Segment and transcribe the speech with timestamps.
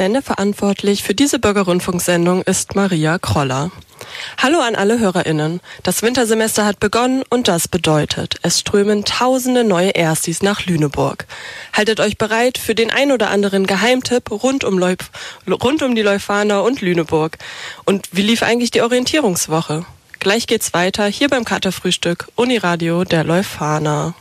[0.00, 3.70] Sendeverantwortlich für diese Bürgerrundfunksendung ist Maria Kroller.
[4.38, 5.60] Hallo an alle HörerInnen.
[5.82, 11.26] Das Wintersemester hat begonnen und das bedeutet, es strömen tausende neue Erstis nach Lüneburg.
[11.74, 15.10] Haltet euch bereit für den ein oder anderen Geheimtipp rund um, Leuf,
[15.46, 17.36] rund um die Leuphana und Lüneburg.
[17.84, 19.84] Und wie lief eigentlich die Orientierungswoche?
[20.18, 24.14] Gleich geht's weiter hier beim Katerfrühstück Uniradio der Leuphana.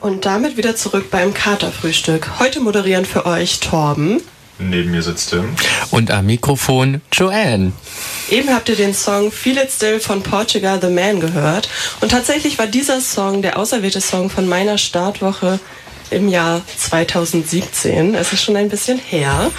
[0.00, 2.38] Und damit wieder zurück beim Katerfrühstück.
[2.38, 4.20] Heute moderieren für euch Torben.
[4.58, 5.54] Neben mir sitzt Tim.
[5.90, 7.72] Und am Mikrofon Joanne.
[8.30, 11.68] Eben habt ihr den Song Feel It Still von Portugal The Man gehört.
[12.00, 15.60] Und tatsächlich war dieser Song der auserwählte Song von meiner Startwoche
[16.10, 18.14] im Jahr 2017.
[18.14, 19.50] Es ist schon ein bisschen her.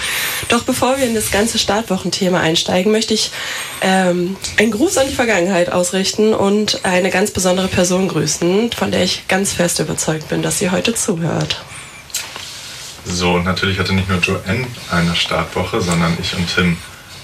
[0.48, 3.30] Doch bevor wir in das ganze Startwochenthema einsteigen, möchte ich
[3.82, 9.04] ähm, einen Gruß an die Vergangenheit ausrichten und eine ganz besondere Person grüßen, von der
[9.04, 11.62] ich ganz fest überzeugt bin, dass sie heute zuhört.
[13.04, 16.76] So, und natürlich hatte nicht nur Joanne eine Startwoche, sondern ich und Tim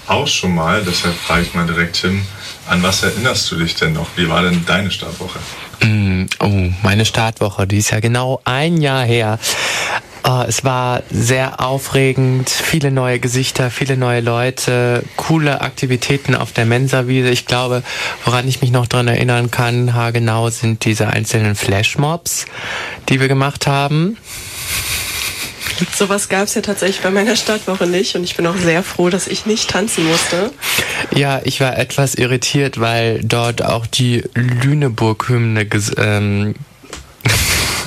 [0.07, 0.83] auch schon mal.
[0.83, 2.25] Deshalb frage ich mal direkt Tim,
[2.67, 4.07] an was erinnerst du dich denn noch?
[4.15, 5.39] Wie war denn deine Startwoche?
[5.83, 9.39] Mm, oh, meine Startwoche, die ist ja genau ein Jahr her.
[10.27, 16.65] Oh, es war sehr aufregend, viele neue Gesichter, viele neue Leute, coole Aktivitäten auf der
[16.65, 17.29] Mensawiese.
[17.29, 17.83] Ich glaube,
[18.23, 22.47] woran ich mich noch dran erinnern kann, haargenau sind diese einzelnen Flashmobs,
[23.07, 24.17] die wir gemacht haben.
[25.95, 29.09] Sowas gab es ja tatsächlich bei meiner Stadtwoche nicht und ich bin auch sehr froh,
[29.09, 30.51] dass ich nicht tanzen musste.
[31.13, 36.55] Ja, ich war etwas irritiert, weil dort auch die Lüneburg-Hymne ähm,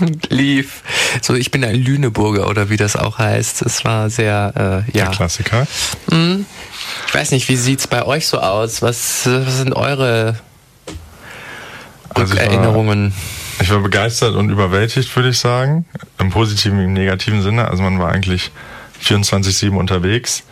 [0.29, 0.83] lief.
[1.23, 3.63] So, ich bin ein Lüneburger oder wie das auch heißt.
[3.63, 5.07] Es war sehr, äh, ja.
[5.07, 5.67] Der Klassiker.
[6.11, 6.47] Hm.
[7.07, 8.83] Ich weiß nicht, wie sieht's bei euch so aus?
[8.83, 10.39] Was, was sind eure
[12.15, 13.13] also Erinnerungen?
[13.61, 15.85] Ich war begeistert und überwältigt, würde ich sagen.
[16.19, 17.69] Im positiven, im negativen Sinne.
[17.69, 18.51] Also man war eigentlich
[19.03, 20.45] 24-7 unterwegs.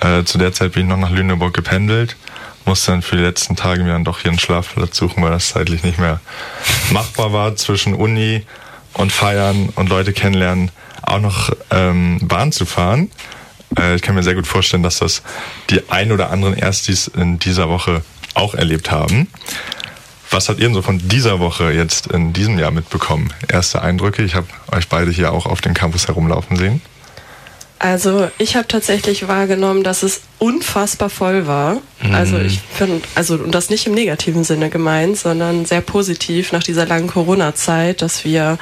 [0.00, 2.16] Äh, zu der Zeit bin ich noch nach Lüneburg gependelt.
[2.64, 5.48] Musste dann für die letzten Tage mir dann doch hier einen Schlafplatz suchen, weil das
[5.48, 6.20] zeitlich nicht mehr
[6.90, 8.44] machbar war, zwischen Uni
[8.92, 10.70] und Feiern und Leute kennenlernen,
[11.02, 13.10] auch noch ähm, Bahn zu fahren.
[13.78, 15.22] Äh, ich kann mir sehr gut vorstellen, dass das
[15.70, 18.02] die ein oder anderen Erstis in dieser Woche
[18.34, 19.28] auch erlebt haben.
[20.30, 23.32] Was habt ihr denn so von dieser Woche jetzt in diesem Jahr mitbekommen?
[23.48, 24.22] Erste Eindrücke?
[24.22, 26.82] Ich habe euch beide hier auch auf dem Campus herumlaufen sehen.
[27.78, 31.74] Also ich habe tatsächlich wahrgenommen, dass es unfassbar voll war.
[32.00, 32.14] Mhm.
[32.14, 36.62] Also ich finde, also und das nicht im negativen Sinne gemeint, sondern sehr positiv nach
[36.62, 38.58] dieser langen Corona-Zeit, dass wir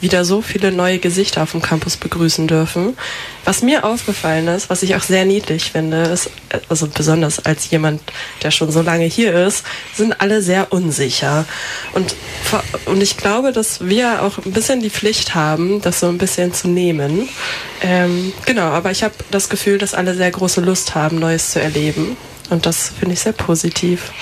[0.00, 2.96] wieder so viele neue Gesichter auf dem Campus begrüßen dürfen.
[3.44, 6.30] Was mir aufgefallen ist, was ich auch sehr niedlich finde, ist,
[6.68, 8.02] also besonders als jemand,
[8.42, 9.64] der schon so lange hier ist,
[9.94, 11.46] sind alle sehr unsicher.
[11.94, 12.14] Und,
[12.86, 16.52] und ich glaube, dass wir auch ein bisschen die Pflicht haben, das so ein bisschen
[16.52, 17.28] zu nehmen.
[17.80, 21.60] Ähm, genau, aber ich habe das Gefühl, dass alle sehr große Lust haben, Neues zu
[21.60, 22.16] erleben.
[22.50, 24.12] Und das finde ich sehr positiv.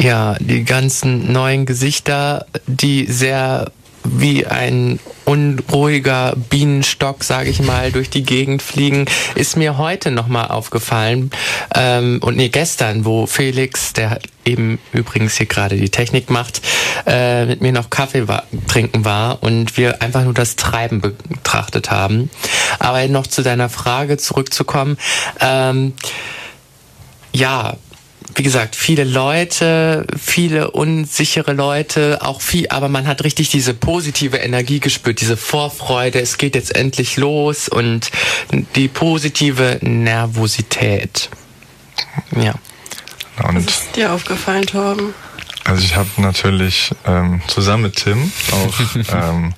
[0.00, 3.70] Ja, die ganzen neuen Gesichter, die sehr
[4.04, 10.48] wie ein unruhiger Bienenstock, sage ich mal, durch die Gegend fliegen, ist mir heute nochmal
[10.48, 11.30] aufgefallen.
[11.74, 16.62] Ähm, und nee, gestern, wo Felix, der eben übrigens hier gerade die Technik macht,
[17.06, 21.90] äh, mit mir noch Kaffee war, trinken war und wir einfach nur das Treiben betrachtet
[21.90, 22.30] haben.
[22.78, 24.96] Aber noch zu deiner Frage zurückzukommen.
[25.40, 25.92] Ähm,
[27.32, 27.76] ja,
[28.34, 34.36] wie gesagt, viele Leute, viele unsichere Leute, auch viel, aber man hat richtig diese positive
[34.36, 38.10] Energie gespürt, diese Vorfreude, es geht jetzt endlich los und
[38.74, 41.30] die positive Nervosität.
[42.36, 42.54] Ja.
[43.42, 45.14] Und Was ist dir aufgefallen, Torben?
[45.64, 48.80] Also ich habe natürlich ähm, zusammen mit Tim auch
[49.12, 49.54] ähm,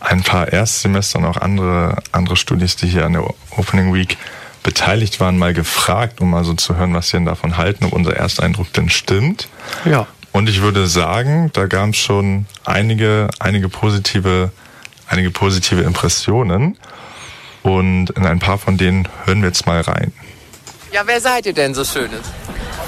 [0.00, 3.24] ein paar Erstsemester und auch andere, andere Studis, die hier an der
[3.56, 4.16] Opening Week
[4.62, 7.92] beteiligt waren, mal gefragt, um mal so zu hören, was sie denn davon halten, ob
[7.92, 9.48] unser Ersteindruck denn stimmt.
[9.84, 10.06] Ja.
[10.32, 14.52] Und ich würde sagen, da gab es schon einige, einige positive,
[15.08, 16.76] einige positive Impressionen.
[17.62, 20.12] Und in ein paar von denen hören wir jetzt mal rein.
[20.92, 22.20] Ja, wer seid ihr denn so Schönes?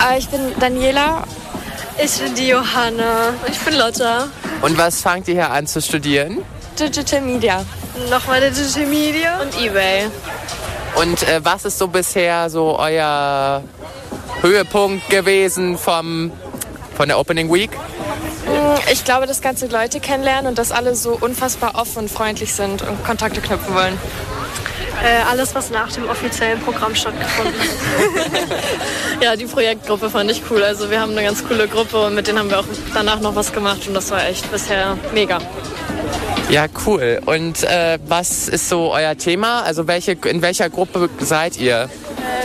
[0.00, 1.24] Äh, ich bin Daniela.
[2.02, 3.34] Ich bin die Johanna.
[3.50, 4.28] Ich bin Lotta.
[4.62, 6.38] Und was fangt ihr hier an zu studieren?
[6.80, 7.64] Digital Media.
[8.08, 9.40] Nochmal Digital Media.
[9.40, 10.06] Und Ebay.
[10.96, 13.62] Und äh, was ist so bisher so euer
[14.40, 16.32] Höhepunkt gewesen vom,
[16.96, 17.70] von der Opening Week?
[18.46, 22.54] Hm, ich glaube, dass ganze Leute kennenlernen und dass alle so unfassbar offen und freundlich
[22.54, 23.98] sind und Kontakte knüpfen wollen.
[25.02, 29.22] Äh, alles, was nach dem offiziellen Programm stattgefunden hat.
[29.22, 30.62] ja, die Projektgruppe fand ich cool.
[30.62, 33.34] Also wir haben eine ganz coole Gruppe und mit denen haben wir auch danach noch
[33.34, 35.38] was gemacht und das war echt bisher mega.
[36.50, 37.20] Ja, cool.
[37.26, 39.62] Und äh, was ist so euer Thema?
[39.62, 41.82] Also welche, in welcher Gruppe seid ihr?
[41.82, 41.88] Äh,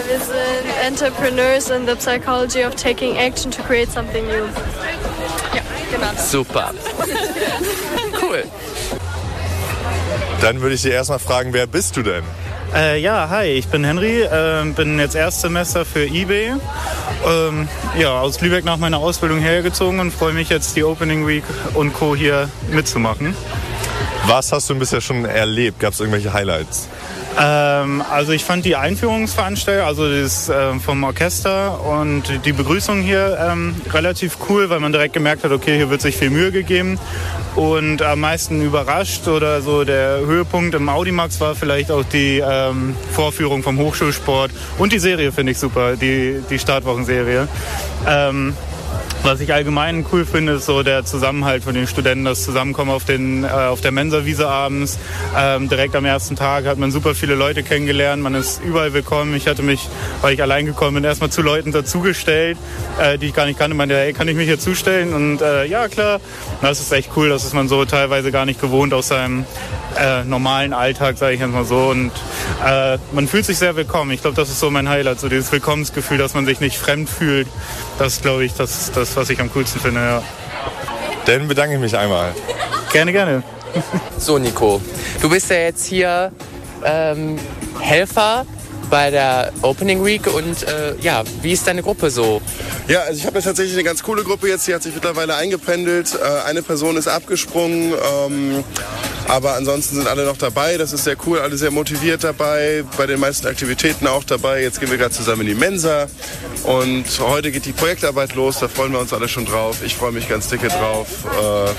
[0.07, 4.45] wir sind Entrepreneurs in the Psychology of Taking Action to Create Something New.
[5.55, 5.61] Ja,
[5.91, 6.11] genau.
[6.23, 6.71] Super.
[8.21, 8.43] cool.
[10.39, 12.23] Dann würde ich Sie erstmal fragen, wer bist du denn?
[12.75, 16.53] Äh, ja, hi, ich bin Henry, äh, bin jetzt Erstsemester für eBay.
[17.25, 17.67] Ähm,
[17.97, 21.43] ja, aus Lübeck nach meiner Ausbildung hergezogen und freue mich jetzt die Opening Week
[21.73, 22.15] und Co.
[22.15, 23.33] hier mitzumachen.
[24.27, 25.79] Was hast du bisher schon erlebt?
[25.79, 26.87] Gab es irgendwelche Highlights?
[27.39, 33.37] Ähm, also ich fand die Einführungsveranstaltung, also das äh, vom Orchester und die Begrüßung hier
[33.39, 36.97] ähm, relativ cool, weil man direkt gemerkt hat, okay, hier wird sich viel Mühe gegeben.
[37.55, 42.95] Und am meisten überrascht oder so der Höhepunkt im Audimax war vielleicht auch die ähm,
[43.11, 47.47] Vorführung vom Hochschulsport und die Serie finde ich super, die, die Startwochenserie.
[49.25, 53.05] Was ich allgemein cool finde, ist so der Zusammenhalt von den Studenten, das Zusammenkommen auf,
[53.05, 54.99] den, äh, auf der Mensa-Wiese abends.
[55.35, 59.33] Ähm, direkt am ersten Tag hat man super viele Leute kennengelernt, man ist überall willkommen.
[59.33, 59.89] Ich hatte mich,
[60.21, 62.59] weil ich allein gekommen bin, erstmal zu Leuten dazugestellt,
[63.01, 63.75] äh, die ich gar nicht kannte.
[63.75, 65.11] Meinte, hey, kann ich mich hier zustellen?
[65.11, 66.21] Und äh, ja, klar.
[66.61, 69.45] Das ist echt cool, das ist man so teilweise gar nicht gewohnt aus seinem
[69.97, 71.87] äh, normalen Alltag, sage ich jetzt mal so.
[71.87, 72.11] Und
[72.63, 74.11] äh, man fühlt sich sehr willkommen.
[74.11, 77.09] Ich glaube, das ist so mein Highlight, so dieses Willkommensgefühl, dass man sich nicht fremd
[77.09, 77.47] fühlt.
[77.97, 80.23] Das glaube ich, das, das was ich am coolsten finde, ja.
[81.25, 82.33] Dann bedanke ich mich einmal.
[82.91, 83.43] Gerne, gerne.
[84.17, 84.81] So, Nico,
[85.21, 86.31] du bist ja jetzt hier
[86.83, 87.37] ähm,
[87.79, 88.45] Helfer
[88.89, 92.41] bei der Opening Week und äh, ja, wie ist deine Gruppe so?
[92.87, 95.35] Ja, also ich habe jetzt tatsächlich eine ganz coole Gruppe jetzt, die hat sich mittlerweile
[95.35, 96.15] eingependelt.
[96.15, 98.63] Äh, eine Person ist abgesprungen, ähm,
[99.27, 100.77] aber ansonsten sind alle noch dabei.
[100.77, 104.61] Das ist sehr cool, alle sehr motiviert dabei, bei den meisten Aktivitäten auch dabei.
[104.61, 106.07] Jetzt gehen wir gerade zusammen in die Mensa
[106.63, 109.83] und heute geht die Projektarbeit los, da freuen wir uns alle schon drauf.
[109.83, 111.07] Ich freue mich ganz dicke drauf.
[111.41, 111.71] Äh,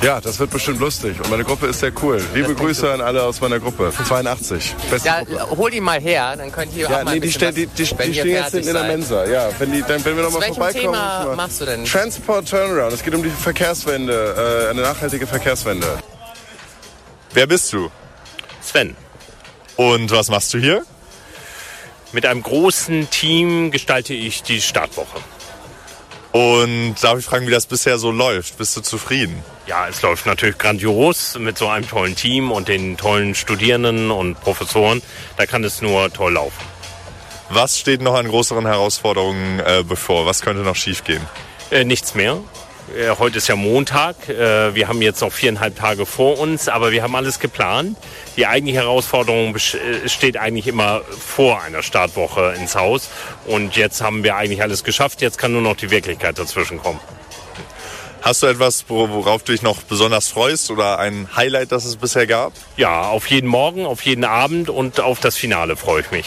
[0.00, 2.22] ja, das wird bestimmt lustig und meine Gruppe ist sehr cool.
[2.32, 3.92] Liebe Grüße an alle aus meiner Gruppe.
[4.06, 4.76] 82.
[4.90, 5.56] Beste ja, Gruppe.
[5.56, 7.84] hol die mal her, dann könnt ihr ja, auch mal nee, die, stehen, die, die,
[7.84, 9.26] die stehen jetzt in der Mensa.
[9.26, 10.82] Ja, wenn, die, dann, wenn wir noch mal vorbeikommen.
[10.82, 11.84] Thema mal machst du denn?
[11.84, 12.92] Transport Turnaround.
[12.92, 15.86] Es geht um die Verkehrswende, äh, eine nachhaltige Verkehrswende.
[17.32, 17.90] Wer bist du?
[18.62, 18.96] Sven.
[19.76, 20.84] Und was machst du hier?
[22.12, 25.18] Mit einem großen Team gestalte ich die Startwoche.
[26.32, 28.58] Und darf ich fragen, wie das bisher so läuft?
[28.58, 29.42] Bist du zufrieden?
[29.66, 34.40] Ja, es läuft natürlich grandios mit so einem tollen Team und den tollen Studierenden und
[34.40, 35.02] Professoren.
[35.36, 36.64] Da kann es nur toll laufen.
[37.50, 40.26] Was steht noch an größeren Herausforderungen äh, bevor?
[40.26, 41.22] Was könnte noch schiefgehen?
[41.70, 42.38] Äh, nichts mehr.
[42.96, 44.28] Äh, heute ist ja Montag.
[44.28, 47.96] Äh, wir haben jetzt noch viereinhalb Tage vor uns, aber wir haben alles geplant.
[48.36, 53.10] Die eigentliche Herausforderung äh, steht eigentlich immer vor einer Startwoche ins Haus.
[53.46, 55.20] Und jetzt haben wir eigentlich alles geschafft.
[55.20, 57.00] Jetzt kann nur noch die Wirklichkeit dazwischen kommen.
[58.20, 62.26] Hast du etwas, worauf du dich noch besonders freust oder ein Highlight, das es bisher
[62.26, 62.52] gab?
[62.76, 66.26] Ja, auf jeden Morgen, auf jeden Abend und auf das Finale freue ich mich.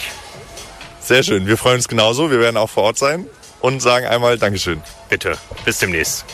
[1.02, 1.48] Sehr schön.
[1.48, 2.32] Wir freuen uns genauso.
[2.32, 3.26] Wir werden auch vor Ort sein
[3.60, 4.82] und sagen einmal Dankeschön.
[5.10, 5.38] Bitte.
[5.66, 6.26] Bis demnächst.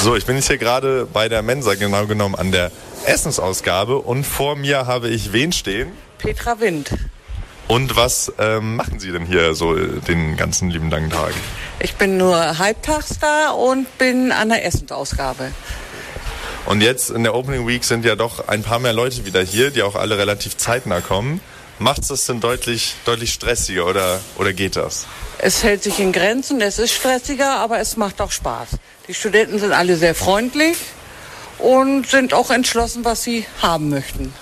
[0.00, 2.70] So, ich bin jetzt hier gerade bei der Mensa, genau genommen an der
[3.06, 5.92] Essensausgabe und vor mir habe ich wen stehen?
[6.18, 6.90] Petra Wind.
[7.68, 11.32] Und was ähm, machen Sie denn hier so den ganzen lieben langen Tag?
[11.80, 15.52] Ich bin nur halbtags da und bin an der Essensausgabe.
[16.66, 19.70] Und jetzt in der Opening Week sind ja doch ein paar mehr Leute wieder hier,
[19.70, 21.40] die auch alle relativ zeitnah kommen.
[21.78, 25.06] Macht es das denn deutlich, deutlich stressiger oder, oder geht das?
[25.38, 28.68] Es hält sich in Grenzen, es ist stressiger, aber es macht auch Spaß.
[29.08, 30.76] Die Studenten sind alle sehr freundlich
[31.58, 34.32] und sind auch entschlossen, was sie haben möchten.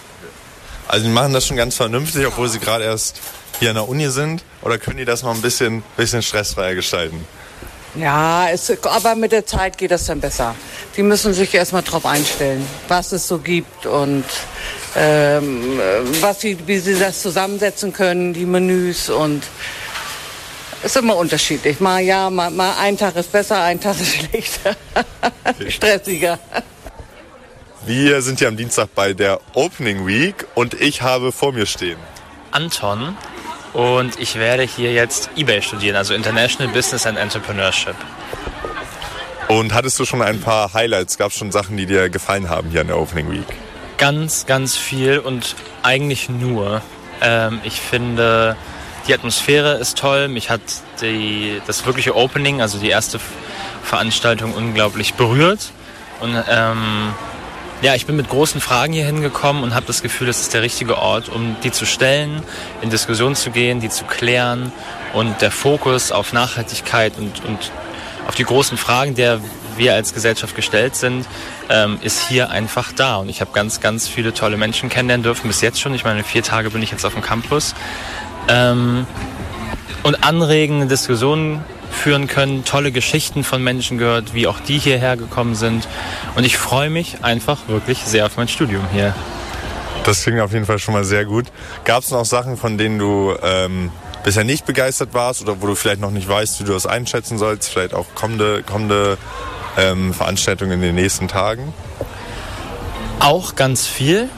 [0.88, 3.20] Also die machen das schon ganz vernünftig, obwohl sie gerade erst
[3.58, 4.44] hier an der Uni sind?
[4.62, 7.24] Oder können die das noch ein bisschen, bisschen stressfreier gestalten?
[7.94, 10.54] Ja, es, aber mit der Zeit geht das dann besser.
[10.96, 14.24] Die müssen sich erstmal drauf einstellen, was es so gibt und
[14.96, 15.80] ähm,
[16.20, 19.42] was sie, wie sie das zusammensetzen können, die Menüs und
[20.82, 21.80] ist immer unterschiedlich.
[21.80, 24.76] Mal ja, mal, mal ein Tag ist besser, ein Tag ist schlechter,
[25.68, 26.38] stressiger.
[27.86, 31.98] Wir sind hier am Dienstag bei der Opening Week und ich habe vor mir stehen
[32.52, 33.16] Anton
[33.72, 37.96] und ich werde hier jetzt eBay studieren, also International Business and Entrepreneurship.
[39.48, 41.18] Und hattest du schon ein paar Highlights?
[41.18, 43.61] Gab es schon Sachen, die dir gefallen haben hier an der Opening Week?
[44.02, 45.54] Ganz, ganz viel und
[45.84, 46.82] eigentlich nur.
[47.20, 48.56] Ähm, ich finde,
[49.06, 50.26] die Atmosphäre ist toll.
[50.26, 50.60] Mich hat
[51.00, 53.20] die, das wirkliche Opening, also die erste
[53.84, 55.70] Veranstaltung, unglaublich berührt.
[56.18, 57.14] Und ähm,
[57.80, 60.62] ja, ich bin mit großen Fragen hier hingekommen und habe das Gefühl, das ist der
[60.62, 62.42] richtige Ort, um die zu stellen,
[62.80, 64.72] in Diskussion zu gehen, die zu klären
[65.12, 67.70] und der Fokus auf Nachhaltigkeit und, und
[68.26, 69.40] auf die großen Fragen, der
[69.76, 71.26] wir als Gesellschaft gestellt sind,
[71.68, 73.16] ähm, ist hier einfach da.
[73.16, 75.94] Und ich habe ganz, ganz viele tolle Menschen kennenlernen dürfen, bis jetzt schon.
[75.94, 77.74] Ich meine, vier Tage bin ich jetzt auf dem Campus.
[78.48, 79.06] Ähm,
[80.02, 85.54] und anregende Diskussionen führen können, tolle Geschichten von Menschen gehört, wie auch die hierher gekommen
[85.54, 85.86] sind.
[86.34, 89.14] Und ich freue mich einfach wirklich sehr auf mein Studium hier.
[90.04, 91.46] Das klingt auf jeden Fall schon mal sehr gut.
[91.84, 93.92] Gab es noch Sachen, von denen du ähm,
[94.24, 97.38] bisher nicht begeistert warst oder wo du vielleicht noch nicht weißt, wie du das einschätzen
[97.38, 97.70] sollst?
[97.70, 99.18] Vielleicht auch kommende, kommende
[99.76, 101.72] ähm, Veranstaltungen in den nächsten Tagen?
[103.20, 104.28] Auch ganz viel.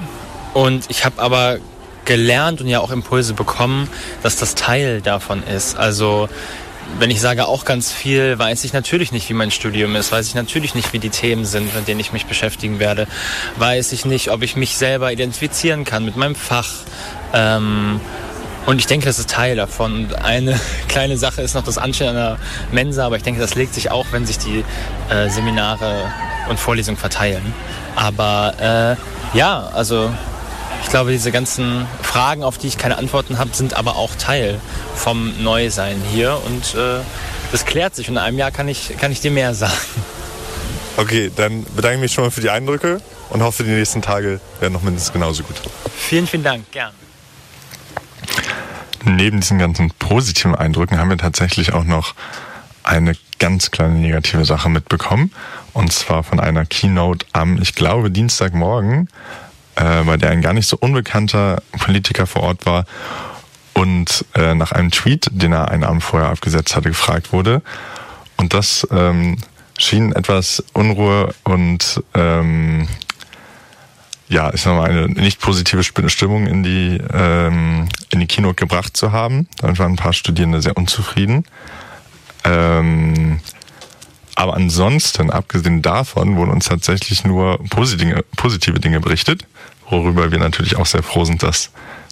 [0.52, 1.58] Und ich habe aber
[2.04, 3.88] gelernt und ja auch Impulse bekommen,
[4.22, 5.76] dass das Teil davon ist.
[5.76, 6.28] Also
[6.98, 10.28] wenn ich sage auch ganz viel, weiß ich natürlich nicht, wie mein Studium ist, weiß
[10.28, 13.08] ich natürlich nicht, wie die Themen sind, mit denen ich mich beschäftigen werde,
[13.56, 16.70] weiß ich nicht, ob ich mich selber identifizieren kann mit meinem Fach.
[17.32, 18.00] Ähm,
[18.66, 20.06] und ich denke, das ist Teil davon.
[20.06, 22.38] Und eine kleine Sache ist noch das Anstellen einer
[22.72, 24.64] Mensa, aber ich denke, das legt sich auch, wenn sich die
[25.10, 26.12] äh, Seminare
[26.48, 27.54] und Vorlesungen verteilen.
[27.96, 28.96] Aber
[29.34, 30.12] äh, ja, also
[30.82, 34.60] ich glaube, diese ganzen Fragen, auf die ich keine Antworten habe, sind aber auch Teil
[34.94, 36.38] vom Neusein hier.
[36.44, 37.00] Und äh,
[37.52, 38.08] das klärt sich.
[38.08, 39.72] Und in einem Jahr kann ich, kann ich dir mehr sagen.
[40.96, 44.40] Okay, dann bedanke ich mich schon mal für die Eindrücke und hoffe, die nächsten Tage
[44.60, 45.56] werden noch mindestens genauso gut.
[45.96, 46.70] Vielen, vielen Dank.
[46.70, 46.92] Gern.
[49.04, 52.14] Neben diesen ganzen positiven Eindrücken haben wir tatsächlich auch noch
[52.82, 55.32] eine ganz kleine negative Sache mitbekommen.
[55.72, 59.08] Und zwar von einer Keynote am, ich glaube, Dienstagmorgen
[59.76, 62.86] äh, bei der ein gar nicht so unbekannter Politiker vor Ort war
[63.72, 67.62] und äh, nach einem Tweet, den er einen Abend vorher abgesetzt hatte, gefragt wurde.
[68.36, 69.38] Und das ähm,
[69.78, 72.88] schien etwas Unruhe und ähm,
[74.34, 78.96] ja, ich sag mal, eine nicht positive Stimmung in die, ähm, in die Keynote gebracht
[78.96, 79.46] zu haben.
[79.58, 81.44] Damit waren ein paar Studierende sehr unzufrieden.
[82.42, 83.38] Ähm,
[84.34, 89.46] aber ansonsten, abgesehen davon, wurden uns tatsächlich nur positive, positive Dinge berichtet,
[89.88, 91.70] worüber wir natürlich auch sehr froh sind, dass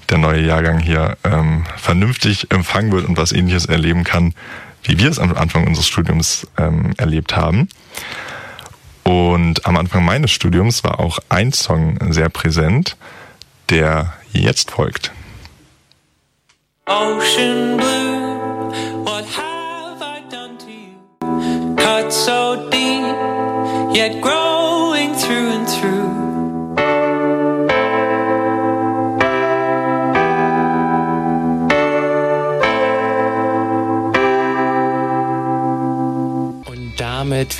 [0.08, 4.32] der neue Jahrgang hier ähm, vernünftig empfangen wird und was ähnliches erleben kann,
[4.84, 7.68] wie wir es am Anfang unseres Studiums ähm, erlebt haben.
[9.04, 12.96] Und am Anfang meines Studiums war auch ein Song sehr präsent,
[13.70, 15.12] der jetzt folgt.
[16.86, 21.76] Ocean blue, what have I done to you?
[21.76, 23.02] Cut so deep,
[23.94, 25.71] yet growing through and through.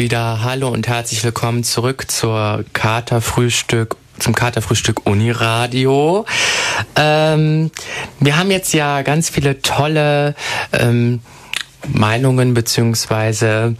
[0.02, 6.26] Wieder Hallo und herzlich willkommen zurück zur Katerfrühstück zum Katerfrühstück Uniradio.
[6.97, 7.71] Ähm,
[8.18, 10.35] wir haben jetzt ja ganz viele tolle
[10.73, 11.21] ähm,
[11.87, 13.76] Meinungen beziehungsweise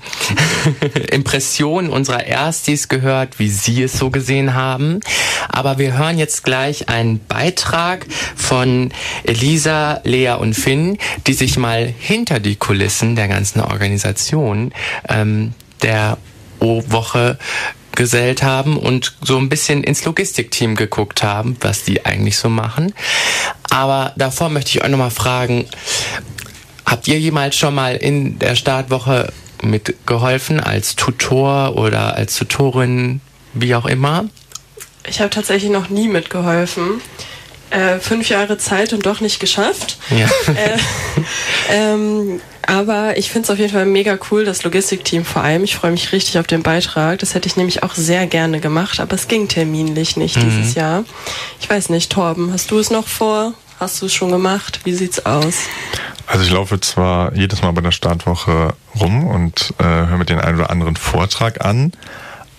[1.11, 5.01] Impressionen unserer Erstis gehört, wie sie es so gesehen haben.
[5.49, 8.93] Aber wir hören jetzt gleich einen Beitrag von
[9.25, 14.73] Elisa, Lea und Finn, die sich mal hinter die Kulissen der ganzen Organisation
[15.09, 16.19] ähm, der
[16.61, 17.39] O-Woche
[17.95, 22.95] gesellt haben und so ein bisschen ins Logistikteam geguckt haben, was die eigentlich so machen.
[23.71, 25.67] Aber davor möchte ich euch nochmal fragen,
[26.87, 33.21] habt ihr jemals schon mal in der Startwoche mitgeholfen als Tutor oder als Tutorin,
[33.53, 34.25] wie auch immer?
[35.07, 37.01] Ich habe tatsächlich noch nie mitgeholfen.
[37.71, 39.99] Äh, fünf Jahre Zeit und doch nicht geschafft.
[40.11, 40.27] Ja.
[40.53, 40.79] Äh,
[41.71, 45.65] ähm, aber ich finde es auf jeden Fall mega cool, das Logistikteam vor allem.
[45.65, 47.19] Ich freue mich richtig auf den Beitrag.
[47.19, 50.43] Das hätte ich nämlich auch sehr gerne gemacht, aber es ging terminlich nicht mhm.
[50.43, 51.05] dieses Jahr.
[51.61, 53.55] Ich weiß nicht, Torben, hast du es noch vor?
[53.81, 54.81] Hast du es schon gemacht?
[54.85, 55.57] Wie sieht's aus?
[56.27, 60.39] Also ich laufe zwar jedes Mal bei der Startwoche rum und äh, höre mir den
[60.39, 61.93] einen oder anderen Vortrag an,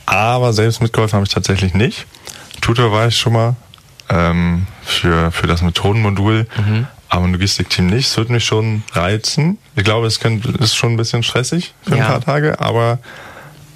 [0.06, 2.06] aber selbst mitgeholfen habe ich tatsächlich nicht.
[2.62, 3.56] Tutor war ich schon mal
[4.10, 6.46] ähm, für, für das Methodenmodul.
[6.58, 6.88] Mhm.
[7.14, 8.08] Aber ein Logistikteam nicht.
[8.08, 9.60] Es würde mich schon reizen.
[9.76, 12.06] Ich glaube, es könnte, ist schon ein bisschen stressig für ja.
[12.06, 12.98] ein paar Tage, aber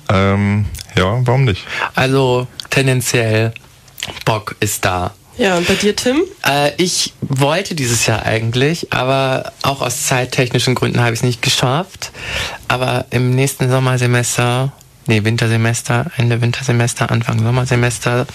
[0.10, 0.66] ähm,
[0.96, 1.64] ja, warum nicht?
[1.94, 3.54] Also tendenziell
[4.26, 5.14] Bock ist da.
[5.38, 6.24] Ja, und bei dir, Tim?
[6.48, 11.44] Äh, ich wollte dieses Jahr eigentlich, aber auch aus zeittechnischen Gründen habe ich es nicht
[11.44, 12.12] geschafft.
[12.68, 14.72] Aber im nächsten Sommersemester
[15.08, 18.26] nee, Wintersemester, Ende Wintersemester, Anfang Sommersemester,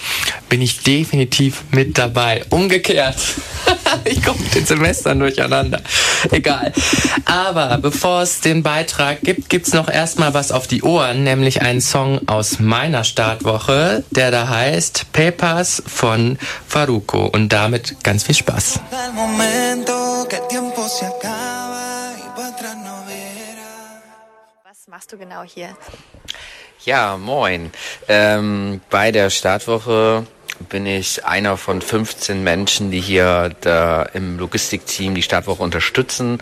[0.49, 2.45] bin ich definitiv mit dabei.
[2.51, 3.17] Umgekehrt.
[4.05, 5.81] ich komme mit den Semestern durcheinander.
[6.31, 6.73] Egal.
[7.25, 11.81] Aber bevor es den Beitrag gibt, gibt's noch erstmal was auf die Ohren, nämlich einen
[11.81, 17.27] Song aus meiner Startwoche, der da heißt Papers von Faruko.
[17.27, 18.81] Und damit ganz viel Spaß.
[24.65, 25.69] Was machst du genau hier?
[26.85, 27.71] Ja, moin.
[28.09, 30.27] Ähm, bei der Startwoche
[30.69, 36.39] bin ich einer von 15 Menschen, die hier da im Logistikteam die Startwoche unterstützen.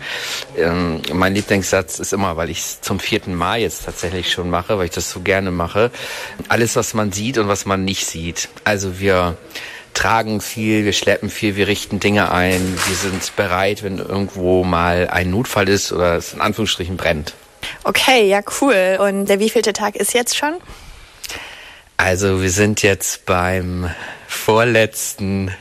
[0.57, 4.79] Ähm, mein Lieblingssatz ist immer, weil ich es zum vierten Mal jetzt tatsächlich schon mache,
[4.79, 5.91] weil ich das so gerne mache.
[6.47, 8.49] Alles, was man sieht und was man nicht sieht.
[8.63, 9.37] Also wir
[9.93, 15.07] tragen viel, wir schleppen viel, wir richten Dinge ein, wir sind bereit, wenn irgendwo mal
[15.07, 17.35] ein Notfall ist oder es in Anführungsstrichen brennt.
[17.83, 18.97] Okay, ja, cool.
[18.99, 20.55] Und der wievielte Tag ist jetzt schon?
[21.97, 23.89] Also wir sind jetzt beim
[24.27, 25.51] vorletzten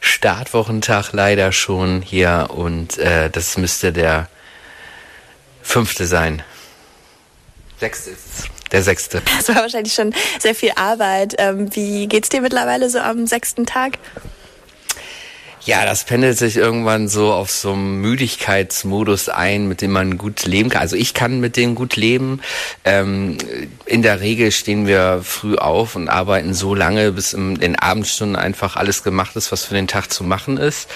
[0.00, 4.28] Startwochentag leider schon hier und äh, das müsste der
[5.62, 6.42] fünfte sein.
[7.80, 8.44] Sechste ist es.
[8.70, 9.22] Der sechste.
[9.36, 11.34] Das war wahrscheinlich schon sehr viel Arbeit.
[11.38, 13.98] Ähm, wie geht's dir mittlerweile so am sechsten Tag?
[15.66, 20.44] Ja, das pendelt sich irgendwann so auf so einen Müdigkeitsmodus ein, mit dem man gut
[20.44, 20.82] leben kann.
[20.82, 22.42] Also ich kann mit dem gut leben.
[22.84, 23.38] Ähm,
[23.86, 28.36] in der Regel stehen wir früh auf und arbeiten so lange, bis in den Abendstunden
[28.36, 30.90] einfach alles gemacht ist, was für den Tag zu machen ist.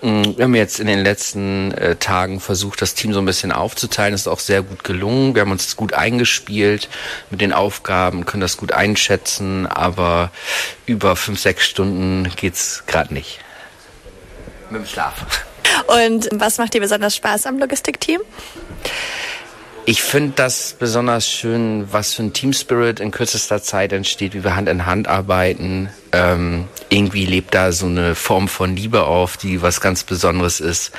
[0.00, 3.50] Mm, wir haben jetzt in den letzten äh, Tagen versucht, das Team so ein bisschen
[3.50, 4.12] aufzuteilen.
[4.12, 5.34] Das ist auch sehr gut gelungen.
[5.34, 6.88] Wir haben uns gut eingespielt
[7.30, 10.30] mit den Aufgaben, können das gut einschätzen, aber
[10.86, 13.40] über fünf, sechs Stunden geht's gerade nicht
[14.70, 15.14] mit dem Schlaf.
[15.86, 18.20] Und was macht dir besonders Spaß am Logistikteam?
[19.90, 24.54] Ich finde das besonders schön, was für ein Teamspirit in kürzester Zeit entsteht, wie wir
[24.54, 25.88] Hand in Hand arbeiten.
[26.12, 30.92] Ähm, irgendwie lebt da so eine Form von Liebe auf, die was ganz Besonderes ist.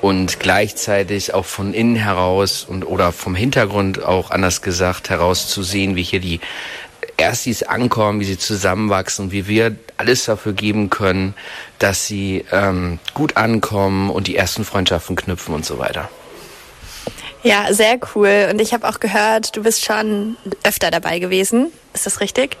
[0.00, 5.64] Und gleichzeitig auch von innen heraus und oder vom Hintergrund auch anders gesagt heraus zu
[5.64, 6.38] sehen, wie hier die
[7.16, 11.34] Erstis ankommen, wie sie zusammenwachsen wie wir alles dafür geben können,
[11.78, 16.08] dass sie ähm, gut ankommen und die ersten Freundschaften knüpfen und so weiter.
[17.42, 18.48] Ja, sehr cool.
[18.50, 21.72] Und ich habe auch gehört, du bist schon öfter dabei gewesen.
[21.94, 22.56] Ist das richtig?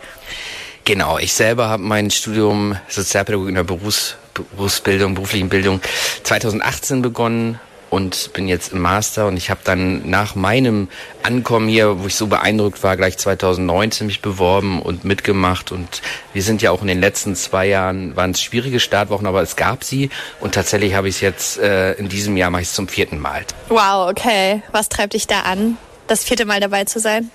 [0.84, 5.80] Genau, ich selber habe mein Studium Sozialpädagogik in der Berufs Berufsbildung, beruflichen Bildung
[6.22, 7.58] 2018 begonnen
[7.90, 10.88] und bin jetzt im Master und ich habe dann nach meinem
[11.22, 16.42] Ankommen hier, wo ich so beeindruckt war, gleich 2019 mich beworben und mitgemacht und wir
[16.42, 19.84] sind ja auch in den letzten zwei Jahren, waren es schwierige Startwochen, aber es gab
[19.84, 22.88] sie und tatsächlich habe ich es jetzt äh, in diesem Jahr mache ich es zum
[22.88, 23.44] vierten Mal.
[23.68, 24.62] Wow, okay.
[24.72, 27.30] Was treibt dich da an, das vierte Mal dabei zu sein?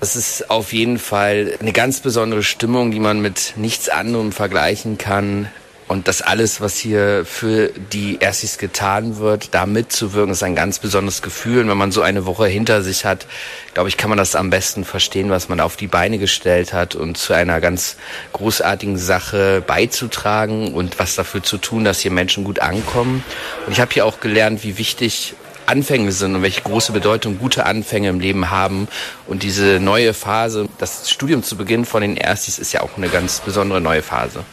[0.00, 4.98] Es ist auf jeden Fall eine ganz besondere Stimmung, die man mit nichts anderem vergleichen
[4.98, 5.48] kann.
[5.86, 10.78] Und das alles, was hier für die Erstis getan wird, da mitzuwirken, ist ein ganz
[10.78, 11.60] besonderes Gefühl.
[11.60, 13.26] Und wenn man so eine Woche hinter sich hat,
[13.74, 16.94] glaube ich, kann man das am besten verstehen, was man auf die Beine gestellt hat
[16.94, 17.96] und zu einer ganz
[18.32, 23.22] großartigen Sache beizutragen und was dafür zu tun, dass hier Menschen gut ankommen.
[23.66, 25.34] Und ich habe hier auch gelernt, wie wichtig
[25.66, 28.88] Anfänge sind und welche große Bedeutung gute Anfänge im Leben haben.
[29.26, 33.08] Und diese neue Phase, das Studium zu Beginn von den Erstis ist ja auch eine
[33.08, 34.44] ganz besondere neue Phase.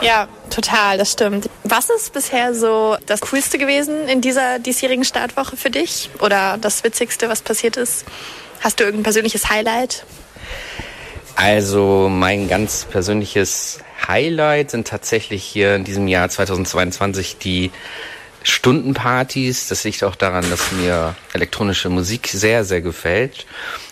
[0.00, 1.48] Ja, total, das stimmt.
[1.62, 6.10] Was ist bisher so das Coolste gewesen in dieser diesjährigen Startwoche für dich?
[6.20, 8.04] Oder das Witzigste, was passiert ist?
[8.60, 10.04] Hast du irgendein persönliches Highlight?
[11.36, 17.70] Also mein ganz persönliches Highlight sind tatsächlich hier in diesem Jahr 2022 die
[18.44, 19.68] Stundenpartys.
[19.68, 23.46] Das liegt auch daran, dass mir elektronische Musik sehr, sehr gefällt.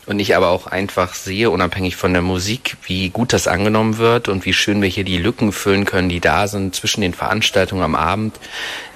[0.04, 4.28] Und ich aber auch einfach sehe, unabhängig von der Musik, wie gut das angenommen wird
[4.28, 7.82] und wie schön wir hier die Lücken füllen können, die da sind zwischen den Veranstaltungen
[7.82, 8.38] am Abend.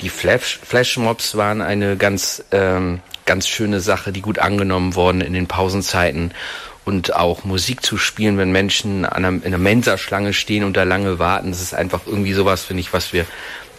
[0.00, 5.32] Die Flash Flashmobs waren eine ganz, ähm, ganz schöne Sache, die gut angenommen worden in
[5.32, 6.32] den Pausenzeiten.
[6.84, 10.84] Und auch Musik zu spielen, wenn Menschen an einer, in einer Mensaschlange stehen und da
[10.84, 13.26] lange warten, das ist einfach irgendwie sowas, finde ich, was wir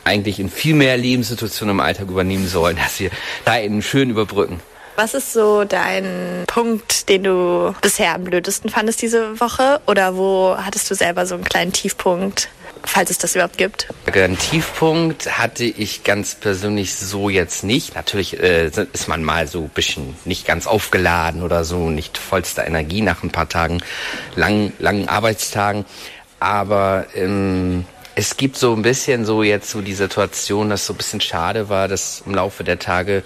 [0.08, 3.12] eigentlich in viel mehr Lebenssituationen im Alltag übernehmen sollen, dass wir
[3.46, 4.60] da eben schön überbrücken.
[4.96, 9.80] Was ist so dein Punkt, den du bisher am blödesten fandest diese Woche?
[9.86, 12.50] Oder wo hattest du selber so einen kleinen Tiefpunkt?
[12.88, 13.88] falls es das überhaupt gibt?
[14.12, 17.96] Einen Tiefpunkt hatte ich ganz persönlich so jetzt nicht.
[17.96, 22.65] Natürlich äh, ist man mal so ein bisschen nicht ganz aufgeladen oder so, nicht vollster
[22.65, 23.82] Energie nach ein paar Tagen,
[24.36, 25.86] langen, langen Arbeitstagen.
[26.39, 27.86] Aber ähm,
[28.20, 31.70] es gibt so ein bisschen so jetzt so die Situation, dass so ein bisschen schade
[31.70, 33.22] war, dass im Laufe der Tage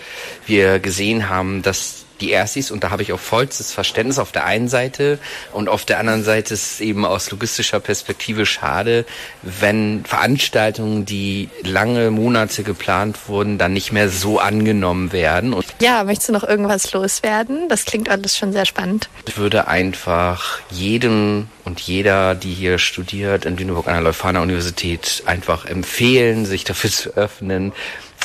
[0.46, 4.46] wir gesehen haben, dass die Erstis und da habe ich auch vollstes Verständnis auf der
[4.46, 5.20] einen Seite
[5.52, 9.06] und auf der anderen Seite ist es eben aus logistischer Perspektive schade,
[9.42, 15.54] wenn Veranstaltungen, die lange Monate geplant wurden, dann nicht mehr so angenommen werden.
[15.54, 17.68] Und ja, möchtest du noch irgendwas loswerden?
[17.70, 19.10] Das klingt alles schon sehr spannend.
[19.28, 25.24] Ich würde einfach jedem und jeder, die hier studiert in Lüneburg an der Leuphana Universität,
[25.26, 27.72] einfach empfehlen, sich dafür zu öffnen,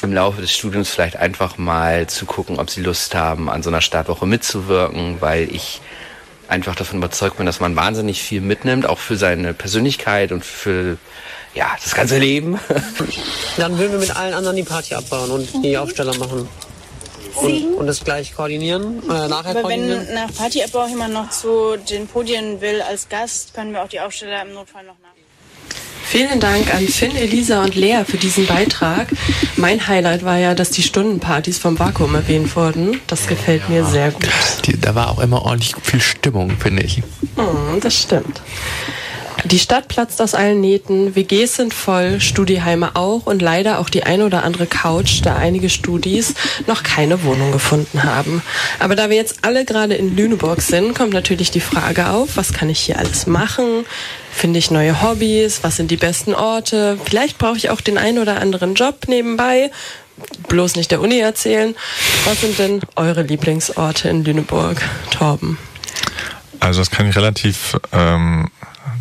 [0.02, 3.70] im Laufe des Studiums vielleicht einfach mal zu gucken, ob sie Lust haben, an so
[3.70, 5.80] einer Startwoche mitzuwirken, weil ich
[6.48, 10.96] einfach davon überzeugt bin, dass man wahnsinnig viel mitnimmt, auch für seine Persönlichkeit und für
[11.54, 12.58] ja, das ganze Leben.
[13.56, 16.48] Dann würden wir mit allen anderen die Party abbauen und die Aufsteller machen.
[17.36, 20.06] Und, und das gleich koordinieren, äh, nachher Aber koordinieren.
[20.06, 24.00] wenn nach Partyabbau jemand noch zu den Podien will als Gast, können wir auch die
[24.00, 25.05] Aufsteller im Notfall noch nach.
[26.06, 29.08] Vielen Dank an Finn, Elisa und Lea für diesen Beitrag.
[29.56, 33.00] Mein Highlight war ja, dass die Stundenpartys vom Vakuum erwähnt wurden.
[33.08, 34.28] Das gefällt mir sehr gut.
[34.64, 37.02] Die, da war auch immer ordentlich viel Stimmung, finde ich.
[37.34, 38.40] Mm, das stimmt.
[39.46, 44.02] Die Stadt platzt aus allen Nähten, WGs sind voll, Studieheime auch und leider auch die
[44.02, 46.34] ein oder andere Couch, da einige Studis
[46.66, 48.42] noch keine Wohnung gefunden haben.
[48.80, 52.52] Aber da wir jetzt alle gerade in Lüneburg sind, kommt natürlich die Frage auf, was
[52.52, 53.86] kann ich hier alles machen?
[54.32, 55.62] Finde ich neue Hobbys?
[55.62, 56.98] Was sind die besten Orte?
[57.04, 59.70] Vielleicht brauche ich auch den ein oder anderen Job nebenbei.
[60.48, 61.76] Bloß nicht der Uni erzählen.
[62.24, 64.82] Was sind denn eure Lieblingsorte in Lüneburg,
[65.12, 65.56] Torben?
[66.58, 68.50] Also das kann ich relativ ähm,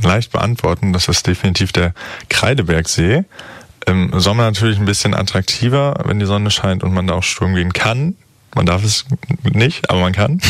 [0.03, 0.93] leicht beantworten.
[0.93, 1.93] Das ist definitiv der
[2.29, 3.23] Kreidebergsee.
[3.85, 7.53] Im Sommer natürlich ein bisschen attraktiver, wenn die Sonne scheint und man da auch Sturm
[7.53, 8.15] gehen kann.
[8.55, 9.05] Man darf es
[9.43, 10.41] nicht, aber man kann.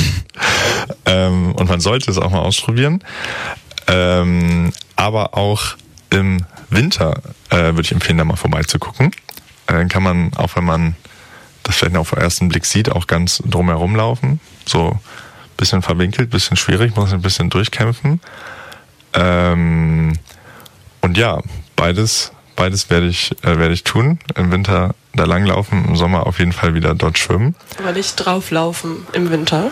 [1.05, 3.03] ähm, und man sollte es auch mal ausprobieren.
[3.87, 5.75] Ähm, aber auch
[6.11, 9.07] im Winter äh, würde ich empfehlen, da mal vorbeizugucken.
[9.67, 10.95] Äh, Dann kann man, auch wenn man
[11.63, 14.39] das vielleicht auf den ersten Blick sieht, auch ganz drumherum laufen.
[14.65, 14.99] So
[15.57, 18.21] bisschen verwinkelt, bisschen schwierig, muss ein bisschen durchkämpfen.
[19.15, 20.13] Ähm,
[21.01, 21.41] und ja,
[21.75, 24.19] beides, beides werde ich, äh, werde ich tun.
[24.35, 27.55] Im Winter da langlaufen, im Sommer auf jeden Fall wieder dort schwimmen.
[27.79, 29.71] Aber nicht drauflaufen im Winter.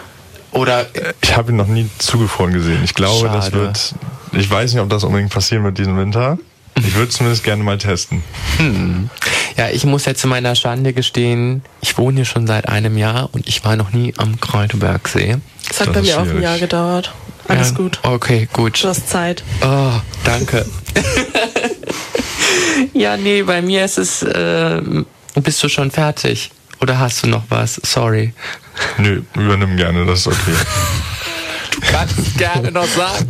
[0.51, 2.81] Oder Äh, ich habe ihn noch nie zugefroren gesehen.
[2.83, 3.57] Ich glaube, das Schade.
[3.57, 3.95] wird.
[4.33, 6.37] Ich weiß nicht, ob das unbedingt passieren wird diesen Winter.
[6.75, 8.23] Ich würde zumindest gerne mal testen.
[8.57, 9.09] Hm.
[9.57, 13.29] Ja, ich muss jetzt zu meiner Schande gestehen, ich wohne hier schon seit einem Jahr
[13.31, 15.37] und ich war noch nie am Kräuterbergsee.
[15.67, 17.13] Das hat bei mir auch ein Jahr gedauert.
[17.47, 17.99] Alles ja, gut.
[18.03, 18.83] Okay, gut.
[18.83, 19.43] Du hast Zeit.
[19.61, 19.91] Oh,
[20.23, 20.65] danke.
[22.93, 24.81] ja, nee, bei mir ist es, äh,
[25.35, 26.51] bist du schon fertig?
[26.81, 27.79] Oder hast du noch was?
[27.83, 28.33] Sorry.
[28.97, 30.55] Nö, übernimm gerne, das ist okay.
[31.71, 33.27] Du kannst gerne noch sagen.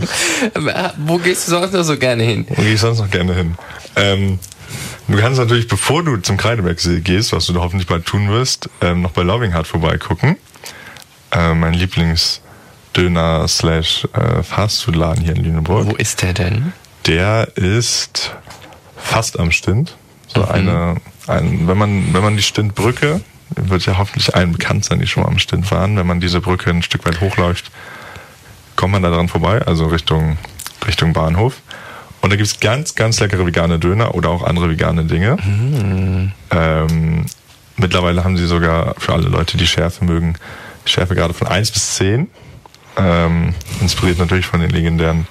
[0.98, 2.46] Wo gehst du sonst noch so gerne hin?
[2.50, 3.56] Wo gehe ich sonst noch gerne hin?
[3.96, 4.40] Ähm,
[5.08, 9.02] du kannst natürlich, bevor du zum Kreidebergsee gehst, was du hoffentlich bald tun wirst, ähm,
[9.02, 10.38] noch bei Loving Heart vorbeigucken.
[11.32, 11.74] Äh, mein
[12.98, 15.88] Lieblingsdöner slash äh, Fastfood-Laden hier in Lüneburg.
[15.88, 16.74] Wo ist der denn?
[17.08, 18.36] Der ist
[18.96, 19.96] fast am Stint.
[20.28, 20.48] So Mhm.
[20.50, 20.96] eine,
[21.28, 23.22] ein, wenn man, wenn man die Stintbrücke,
[23.56, 26.40] wird ja hoffentlich allen bekannt sein, die schon mal am Stint waren, wenn man diese
[26.42, 27.72] Brücke ein Stück weit hochläuft,
[28.76, 30.38] kommt man da dran vorbei, also Richtung,
[30.88, 31.62] Richtung Bahnhof.
[32.22, 35.38] Und da gibt's ganz, ganz leckere vegane Döner oder auch andere vegane Dinge.
[36.52, 37.26] Ähm,
[37.76, 40.36] mittlerweile haben sie sogar für alle Leute, die Schärfe mögen,
[40.86, 42.30] Schärfe gerade von 1 bis 10.
[42.98, 45.28] Ähm, inspiriert natürlich von den legendären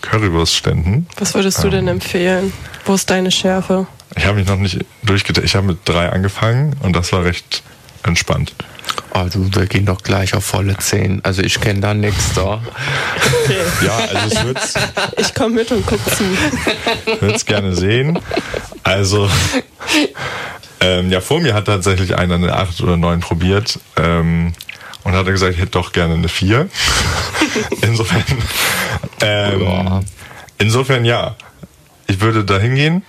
[0.00, 1.06] Currywurstständen.
[1.18, 2.52] Was würdest du denn empfehlen?
[2.84, 3.86] Wo ist deine Schärfe?
[4.16, 5.44] Ich habe mich noch nicht durchgetestet.
[5.44, 7.62] Ich habe mit drei angefangen und das war recht
[8.02, 8.54] entspannt.
[9.10, 11.24] Also wir gehen doch gleich auf volle 10.
[11.24, 12.62] Also ich kenne da nichts da.
[13.84, 14.58] Ja, also es wird
[15.18, 16.24] Ich komme mit und guck zu.
[17.20, 18.18] würde es gerne sehen.
[18.82, 19.28] Also,
[20.80, 24.52] ähm, ja, vor mir hat tatsächlich einer eine 8 oder 9 probiert ähm,
[25.04, 26.68] und hat gesagt, ich hätte doch gerne eine 4.
[27.82, 28.24] insofern,
[29.20, 30.04] ähm,
[30.58, 31.36] insofern ja.
[32.06, 33.04] Ich würde da hingehen,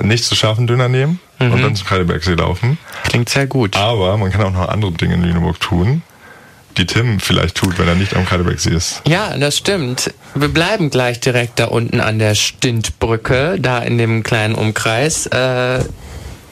[0.00, 2.78] nicht zu scharfen Döner nehmen und dann zum Kreidebergsee laufen.
[3.04, 3.76] Klingt sehr gut.
[3.76, 6.02] Aber man kann auch noch andere Dinge in Lüneburg tun,
[6.76, 9.02] die Tim vielleicht tut, wenn er nicht am Kreidebergsee ist.
[9.06, 10.12] Ja, das stimmt.
[10.34, 15.26] Wir bleiben gleich direkt da unten an der Stintbrücke, da in dem kleinen Umkreis.
[15.26, 15.80] Äh,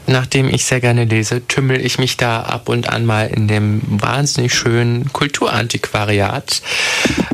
[0.06, 3.82] nachdem ich sehr gerne lese, tümmel ich mich da ab und an mal in dem
[3.88, 6.62] wahnsinnig schönen Kulturantiquariat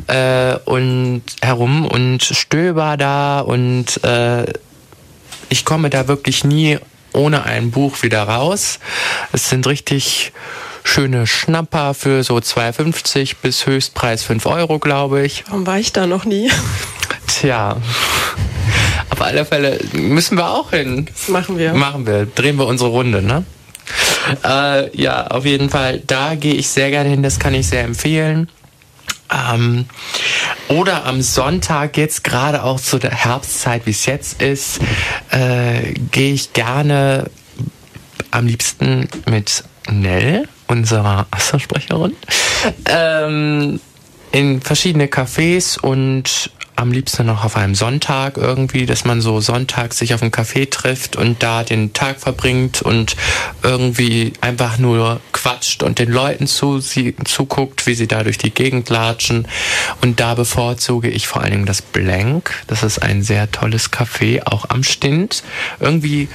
[0.07, 4.47] äh, und herum und stöber da und äh,
[5.49, 6.79] ich komme da wirklich nie
[7.13, 8.79] ohne ein Buch wieder raus.
[9.33, 10.33] Es sind richtig
[10.85, 15.45] schöne Schnapper für so 2,50 bis Höchstpreis 5 Euro, glaube ich.
[15.49, 16.51] Warum war ich da noch nie?
[17.27, 17.77] Tja.
[19.31, 21.07] Alle Fälle müssen wir auch hin.
[21.07, 21.73] Das machen wir.
[21.73, 22.27] Machen wir.
[22.27, 23.45] Drehen wir unsere Runde, ne?
[24.45, 27.85] äh, ja, auf jeden Fall, da gehe ich sehr gerne hin, das kann ich sehr
[27.85, 28.49] empfehlen.
[29.33, 29.87] Ähm,
[30.67, 34.81] oder am Sonntag, jetzt gerade auch zu der Herbstzeit, wie es jetzt ist,
[35.31, 37.31] äh, gehe ich gerne
[38.33, 42.17] am liebsten mit Nell, unserer Assensprecherin,
[42.87, 43.81] ähm,
[44.33, 49.93] in verschiedene Cafés und am liebsten noch auf einem Sonntag irgendwie, dass man so Sonntag
[49.93, 53.17] sich auf einem Café trifft und da den Tag verbringt und
[53.63, 58.51] irgendwie einfach nur quatscht und den Leuten zu, sie, zuguckt, wie sie da durch die
[58.51, 59.47] Gegend latschen.
[60.01, 62.51] Und da bevorzuge ich vor allen Dingen das Blank.
[62.67, 65.43] Das ist ein sehr tolles Café, auch am Stint.
[65.81, 66.29] Irgendwie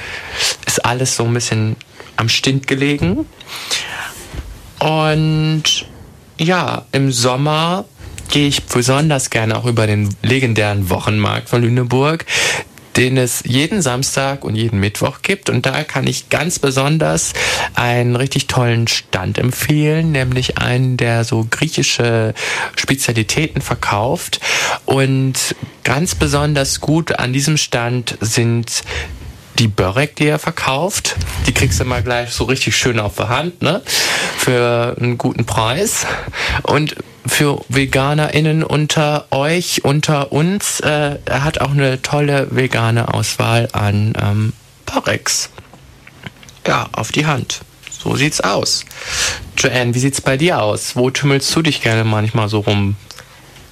[0.68, 1.76] ist alles so ein bisschen
[2.18, 3.26] am Stint gelegen.
[4.78, 5.64] Und
[6.38, 7.86] ja, im Sommer
[8.30, 12.26] gehe ich besonders gerne auch über den legendären Wochenmarkt von Lüneburg
[12.96, 15.50] den es jeden Samstag und jeden Mittwoch gibt.
[15.50, 17.34] Und da kann ich ganz besonders
[17.74, 22.34] einen richtig tollen Stand empfehlen, nämlich einen, der so griechische
[22.76, 24.40] Spezialitäten verkauft.
[24.86, 28.84] Und ganz besonders gut an diesem Stand sind
[29.60, 31.15] die Börek, die er verkauft.
[31.48, 33.82] Die kriegst du mal gleich so richtig schön auf der Hand, ne?
[34.38, 36.06] Für einen guten Preis.
[36.63, 43.70] Und für VeganerInnen unter euch, unter uns, äh, er hat auch eine tolle vegane Auswahl
[43.72, 44.54] an ähm,
[44.86, 45.50] Böreks.
[46.68, 47.62] Ja, auf die Hand.
[47.89, 48.86] So sieht's aus.
[49.58, 50.96] Joanne, wie sieht's bei dir aus?
[50.96, 52.96] Wo tümmelst du dich gerne manchmal so rum?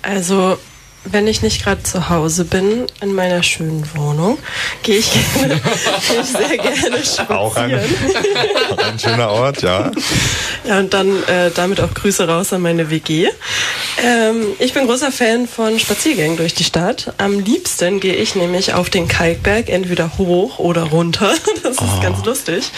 [0.01, 0.57] Also
[1.05, 4.37] wenn ich nicht gerade zu Hause bin, in meiner schönen Wohnung,
[4.83, 5.55] gehe ich, gerne,
[6.07, 7.37] gehe ich sehr gerne spazieren.
[7.37, 7.73] Auch ein,
[8.77, 9.91] ein schöner Ort, ja.
[10.65, 13.27] Ja, und dann äh, damit auch Grüße raus an meine WG.
[14.03, 17.13] Ähm, ich bin großer Fan von Spaziergängen durch die Stadt.
[17.17, 21.33] Am liebsten gehe ich nämlich auf den Kalkberg, entweder hoch oder runter.
[21.63, 22.01] Das ist oh.
[22.01, 22.71] ganz lustig.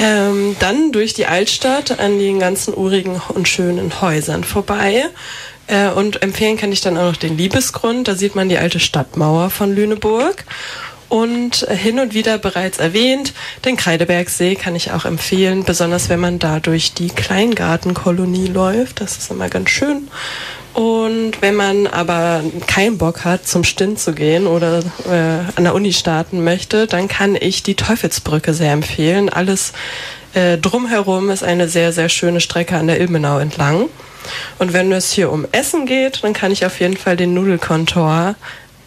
[0.00, 5.06] Ähm, dann durch die Altstadt an den ganzen urigen und schönen Häusern vorbei
[5.66, 8.08] äh, und empfehlen kann ich dann auch noch den Liebesgrund.
[8.08, 10.44] Da sieht man die alte Stadtmauer von Lüneburg.
[11.08, 16.20] Und äh, hin und wieder bereits erwähnt, den Kreidebergsee kann ich auch empfehlen, besonders wenn
[16.20, 19.00] man da durch die Kleingartenkolonie läuft.
[19.02, 20.08] Das ist immer ganz schön.
[20.72, 25.74] Und wenn man aber keinen Bock hat, zum Stint zu gehen oder äh, an der
[25.74, 29.28] Uni starten möchte, dann kann ich die Teufelsbrücke sehr empfehlen.
[29.28, 29.74] Alles
[30.34, 33.88] äh, drumherum ist eine sehr, sehr schöne Strecke an der Ilmenau entlang.
[34.58, 38.36] Und wenn es hier um Essen geht, dann kann ich auf jeden Fall den Nudelkontor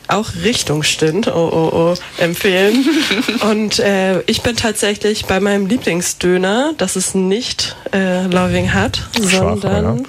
[0.07, 2.85] auch Richtung Stint, oh, oh, oh, empfehlen.
[3.41, 9.99] Und äh, ich bin tatsächlich bei meinem Lieblingsdöner, das es nicht äh, Loving hat, sondern
[9.99, 10.03] ja.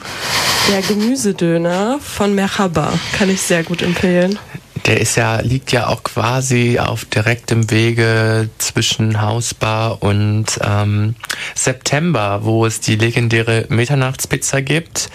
[0.70, 2.92] der Gemüsedöner von Merhaba.
[3.16, 4.38] Kann ich sehr gut empfehlen.
[4.86, 11.16] Der ist ja, liegt ja auch quasi auf direktem Wege zwischen Hausbar und ähm,
[11.56, 15.10] September, wo es die legendäre Mitternachtspizza gibt,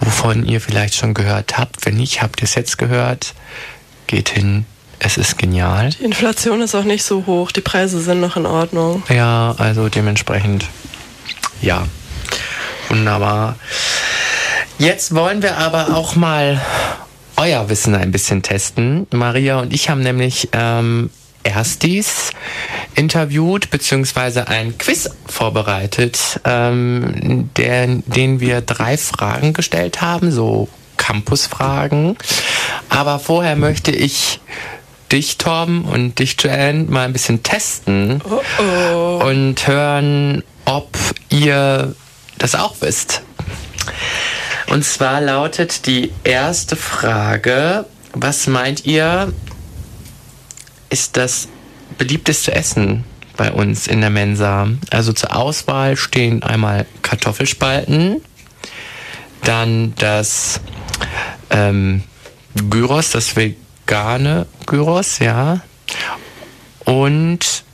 [0.00, 1.84] wovon ihr vielleicht schon gehört habt.
[1.84, 3.34] Wenn nicht, habt ihr es jetzt gehört.
[4.06, 4.64] Geht hin,
[4.98, 5.90] es ist genial.
[5.90, 9.02] Die Inflation ist auch nicht so hoch, die Preise sind noch in Ordnung.
[9.10, 10.66] Ja, also dementsprechend,
[11.60, 11.86] ja,
[12.88, 13.56] wunderbar.
[14.78, 16.60] Jetzt wollen wir aber auch mal
[17.42, 19.08] euer Wissen ein bisschen testen.
[19.10, 21.10] Maria und ich haben nämlich ähm,
[21.42, 22.30] Erstis
[22.94, 32.16] interviewt, beziehungsweise ein Quiz vorbereitet, ähm, der, den wir drei Fragen gestellt haben, so Campusfragen.
[32.88, 34.38] Aber vorher möchte ich
[35.10, 39.24] dich, Torben, und dich, Joanne, mal ein bisschen testen oh oh.
[39.24, 40.96] und hören, ob
[41.28, 41.96] ihr
[42.38, 43.22] das auch wisst.
[44.68, 49.32] Und zwar lautet die erste Frage, was meint ihr,
[50.90, 51.48] ist das
[51.98, 53.04] beliebteste Essen
[53.36, 54.68] bei uns in der Mensa?
[54.90, 58.20] Also zur Auswahl stehen einmal Kartoffelspalten,
[59.44, 60.60] dann das
[61.50, 62.02] ähm,
[62.54, 65.60] Gyros, das vegane Gyros, ja.
[66.84, 67.64] Und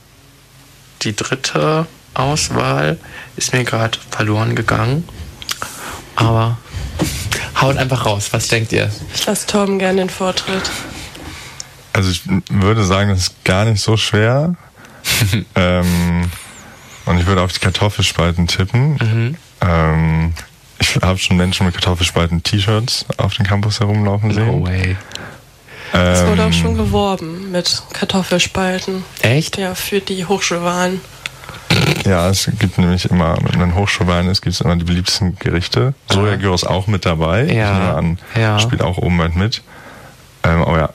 [1.01, 2.97] die dritte Auswahl
[3.35, 5.07] ist mir gerade verloren gegangen.
[6.15, 6.57] Aber
[7.61, 8.29] Haut einfach raus.
[8.31, 8.89] Was denkt ihr?
[9.13, 10.69] Ich lasse Torben gerne den Vortritt.
[11.93, 14.55] Also ich würde sagen, das ist gar nicht so schwer.
[15.55, 16.29] ähm,
[17.05, 18.91] und ich würde auf die Kartoffelspalten tippen.
[18.93, 19.37] Mhm.
[19.61, 20.33] Ähm,
[20.79, 24.45] ich habe schon Menschen mit Kartoffelspalten-T-Shirts auf dem Campus herumlaufen sehen.
[24.45, 24.95] No way.
[25.91, 29.03] Es wurde auch schon geworben mit Kartoffelspalten.
[29.21, 29.57] Echt?
[29.57, 31.01] Ja, für die Hochschulwahlen.
[32.05, 35.93] Ja, es gibt nämlich immer, wenn man Hochschulwein ist, gibt es immer die beliebtesten Gerichte.
[36.11, 37.45] Sojagyros auch mit dabei.
[37.45, 37.95] Ja.
[37.95, 38.59] An, ja.
[38.59, 39.61] Spielt auch oben mit.
[40.43, 40.89] Ähm, aber ja,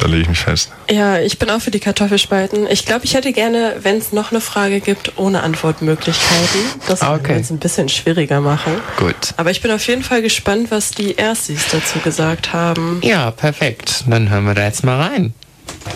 [0.00, 0.70] da lege ich mich fest.
[0.90, 2.66] Ja, ich bin auch für die Kartoffelspalten.
[2.68, 6.60] Ich glaube, ich hätte gerne, wenn es noch eine Frage gibt, ohne Antwortmöglichkeiten.
[6.88, 7.38] Das okay.
[7.40, 8.72] es ein bisschen schwieriger machen.
[8.96, 9.34] Gut.
[9.36, 13.00] Aber ich bin auf jeden Fall gespannt, was die Erstis dazu gesagt haben.
[13.02, 14.04] Ja, perfekt.
[14.08, 15.32] Dann hören wir da jetzt mal rein.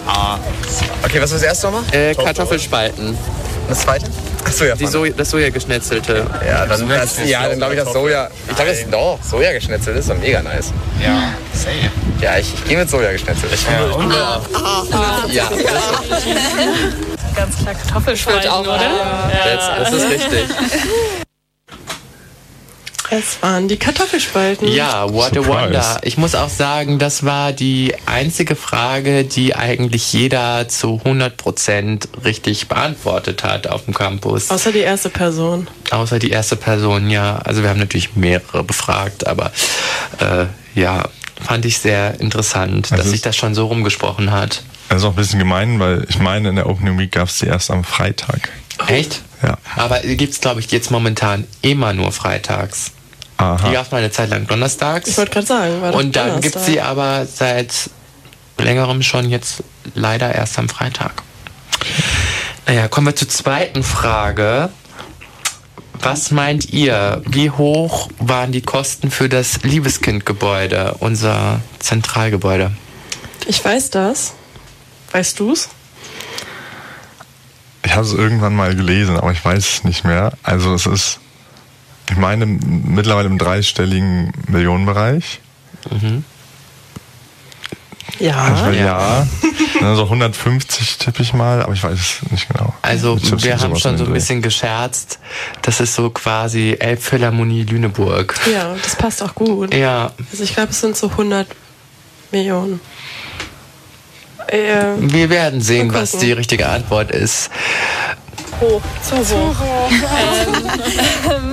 [0.06, 0.38] Ah.
[1.02, 1.82] Okay, was war das erste nochmal?
[1.92, 3.16] Äh, Kartoffelspalten.
[3.68, 4.06] Das zweite?
[4.44, 4.74] Achso, ja.
[4.74, 6.26] Die Soja, das Soja-Geschnetzelte.
[6.46, 8.28] Ja, dann, das, ja, dann glaube ich, das Soja.
[8.48, 10.72] Ich glaube, das doch, Soja geschnetzelt ist doch mega nice.
[11.02, 11.90] Ja, safe.
[12.20, 13.52] Ja, ich, ich gehe mit Soja geschnetzelt.
[13.52, 14.40] Ich Ja?
[15.28, 15.50] Ja.
[17.36, 19.30] Ganz klar Kartoffelspalten, auch, oder?
[19.44, 20.44] Das, das ist richtig.
[23.10, 24.68] Es waren die Kartoffelspalten.
[24.68, 25.50] Ja, what Surprise.
[25.50, 26.00] a wonder.
[26.02, 32.68] Ich muss auch sagen, das war die einzige Frage, die eigentlich jeder zu 100% richtig
[32.68, 34.50] beantwortet hat auf dem Campus.
[34.50, 35.68] Außer die erste Person.
[35.90, 37.38] Außer die erste Person, ja.
[37.38, 39.52] Also wir haben natürlich mehrere befragt, aber
[40.20, 41.08] äh, ja,
[41.42, 44.62] fand ich sehr interessant, dass sich das schon so rumgesprochen hat.
[44.88, 47.38] Das ist auch ein bisschen gemein, weil ich meine, in der Opening Week gab es
[47.38, 48.50] die erst am Freitag.
[48.86, 49.22] Echt?
[49.42, 49.58] Ja.
[49.76, 52.92] Aber gibt's glaube ich, jetzt momentan immer nur freitags.
[53.38, 53.68] Aha.
[53.68, 55.08] Die gab es mal eine Zeit lang donnerstags.
[55.08, 57.90] Ich wollte gerade sagen, war Und dann gibt's sie aber seit
[58.58, 59.62] längerem schon jetzt
[59.94, 61.22] leider erst am Freitag.
[62.66, 64.70] Naja, kommen wir zur zweiten Frage.
[66.00, 72.72] Was meint ihr, wie hoch waren die Kosten für das Liebeskindgebäude, unser Zentralgebäude?
[73.46, 74.34] Ich weiß das.
[75.12, 75.68] Weißt du's?
[77.84, 80.32] Ich habe es irgendwann mal gelesen, aber ich weiß es nicht mehr.
[80.42, 81.20] Also es ist,
[82.18, 85.40] meine, mittlerweile im dreistelligen Millionenbereich.
[85.90, 86.24] Mhm.
[88.18, 88.54] Ja.
[88.54, 89.26] Ich will, ja.
[89.80, 92.74] Also 150 tippe ich mal, aber ich weiß es nicht genau.
[92.82, 95.20] Also wir haben schon so ein bisschen gescherzt.
[95.62, 98.34] Das ist so quasi Elbphilharmonie Lüneburg.
[98.52, 99.72] Ja, das passt auch gut.
[99.72, 101.46] Ja, Also ich glaube, es sind so 100
[102.32, 102.80] Millionen.
[104.48, 107.50] Äh, wir werden sehen, was die richtige Antwort ist.
[108.60, 108.82] Hoch.
[109.02, 109.56] Zu hoch.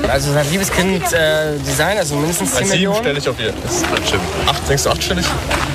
[0.10, 3.18] Also sein Liebeskind äh, Design, also mindestens 10 Millionen.
[3.18, 3.54] ich auf ihr.
[3.64, 4.22] Das ist bestimmt.
[4.48, 5.26] Acht, denkst du achtstellig?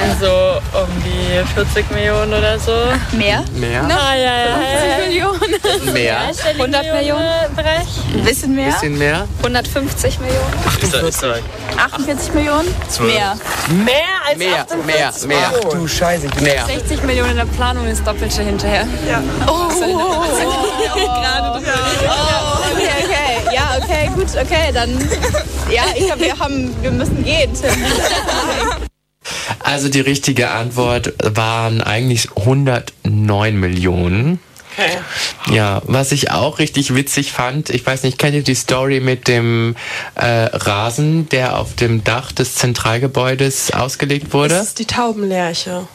[0.01, 2.73] Also um die 40 Millionen oder so.
[3.13, 3.45] Mehr?
[3.55, 3.83] Mehr?
[3.85, 4.59] Ah, ja, ja, ja.
[4.99, 5.93] 50 Millionen.
[5.93, 6.19] Mehr?
[6.55, 7.57] 100 Millionen?
[7.57, 7.87] Bereich.
[8.15, 8.73] Ein bisschen mehr?
[8.73, 9.27] Bisschen mehr?
[9.39, 10.55] 150 Millionen?
[10.67, 11.43] 48.
[11.77, 12.75] 48 Millionen?
[12.89, 13.13] Zwölf.
[13.15, 13.37] Mehr.
[13.85, 13.95] Mehr
[14.29, 15.53] als Mehr, 48 mehr, mehr.
[15.53, 16.29] Ach du Scheiße.
[16.41, 16.67] Mehr.
[16.67, 18.87] 60 Millionen in der Planung ist Doppelte hinterher.
[19.09, 19.23] Ja.
[19.47, 19.71] Oh,
[20.95, 21.61] gerade
[22.09, 23.55] oh, okay, okay.
[23.55, 24.91] Ja, okay, gut, okay, dann.
[25.71, 27.71] Ja, ich glaube, wir haben, wir müssen gehen, Tim.
[29.61, 34.41] Also die richtige Antwort waren eigentlich 109 Millionen.
[34.73, 34.99] okay.
[35.55, 39.29] Ja, was ich auch richtig witzig fand, ich weiß nicht, kennt ihr die Story mit
[39.29, 39.77] dem
[40.15, 44.55] äh, Rasen, der auf dem Dach des Zentralgebäudes ausgelegt wurde?
[44.55, 45.87] Das ist die Taubenlerche.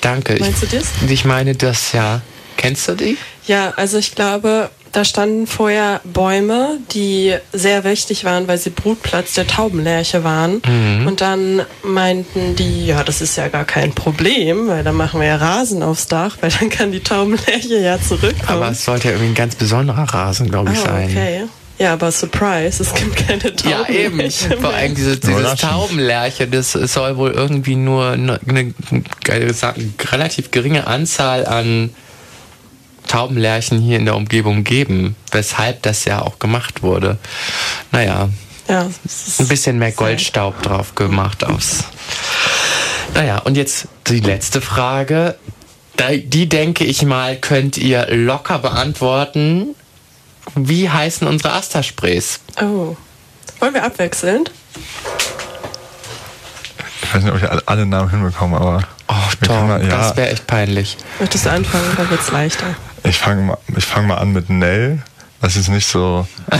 [0.00, 0.36] Danke.
[0.38, 0.86] Meinst ich, du das?
[1.08, 2.20] Ich meine das ja.
[2.56, 3.18] Kennst du die?
[3.46, 9.34] Ja, also ich glaube, da standen vorher Bäume, die sehr wichtig waren, weil sie Brutplatz
[9.34, 10.62] der Taubenlerche waren.
[10.66, 11.06] Mhm.
[11.06, 15.26] Und dann meinten die, ja, das ist ja gar kein Problem, weil dann machen wir
[15.26, 18.62] ja Rasen aufs Dach, weil dann kann die Taubenlerche ja zurückkommen.
[18.62, 21.08] Aber es sollte ja irgendwie ein ganz besonderer Rasen, glaube ich, Ah, sein.
[21.10, 21.42] okay.
[21.76, 24.10] Ja, aber Surprise, es gibt keine Ja, eben.
[24.30, 24.74] Taubenlerche Vor mehr.
[24.74, 25.70] allem diese, dieses Überraschend.
[25.72, 28.72] Taubenlerche, das soll wohl irgendwie nur eine, eine,
[29.28, 29.74] eine
[30.12, 31.90] relativ geringe Anzahl an
[33.14, 37.16] Taubenlerchen hier in der Umgebung geben, weshalb das ja auch gemacht wurde.
[37.92, 38.28] Naja,
[38.66, 41.84] Ja, es ein bisschen mehr Goldstaub drauf gemacht aufs.
[43.14, 45.36] Naja, und jetzt die letzte Frage.
[46.24, 49.76] Die denke ich mal, könnt ihr locker beantworten.
[50.56, 52.40] Wie heißen unsere Asta-Sprays?
[52.60, 52.96] Oh.
[53.60, 54.50] Wollen wir abwechselnd?
[57.00, 58.80] Ich weiß nicht, ob ich alle, Namen hinbekomme, aber.
[59.06, 59.14] Oh,
[59.46, 60.96] Tom, mal, ja, das wäre echt peinlich.
[61.20, 62.74] Möchtest du anfangen, dann wird's leichter.
[63.04, 65.02] Ich fange mal, ich fang mal an mit Nell,
[65.40, 66.58] was jetzt nicht so äh,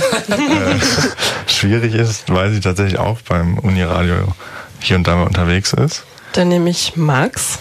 [1.47, 4.35] schwierig ist, weil sie tatsächlich auch beim Uniradio
[4.81, 6.05] hier und da mal unterwegs ist.
[6.33, 7.59] Dann nehme ich Max.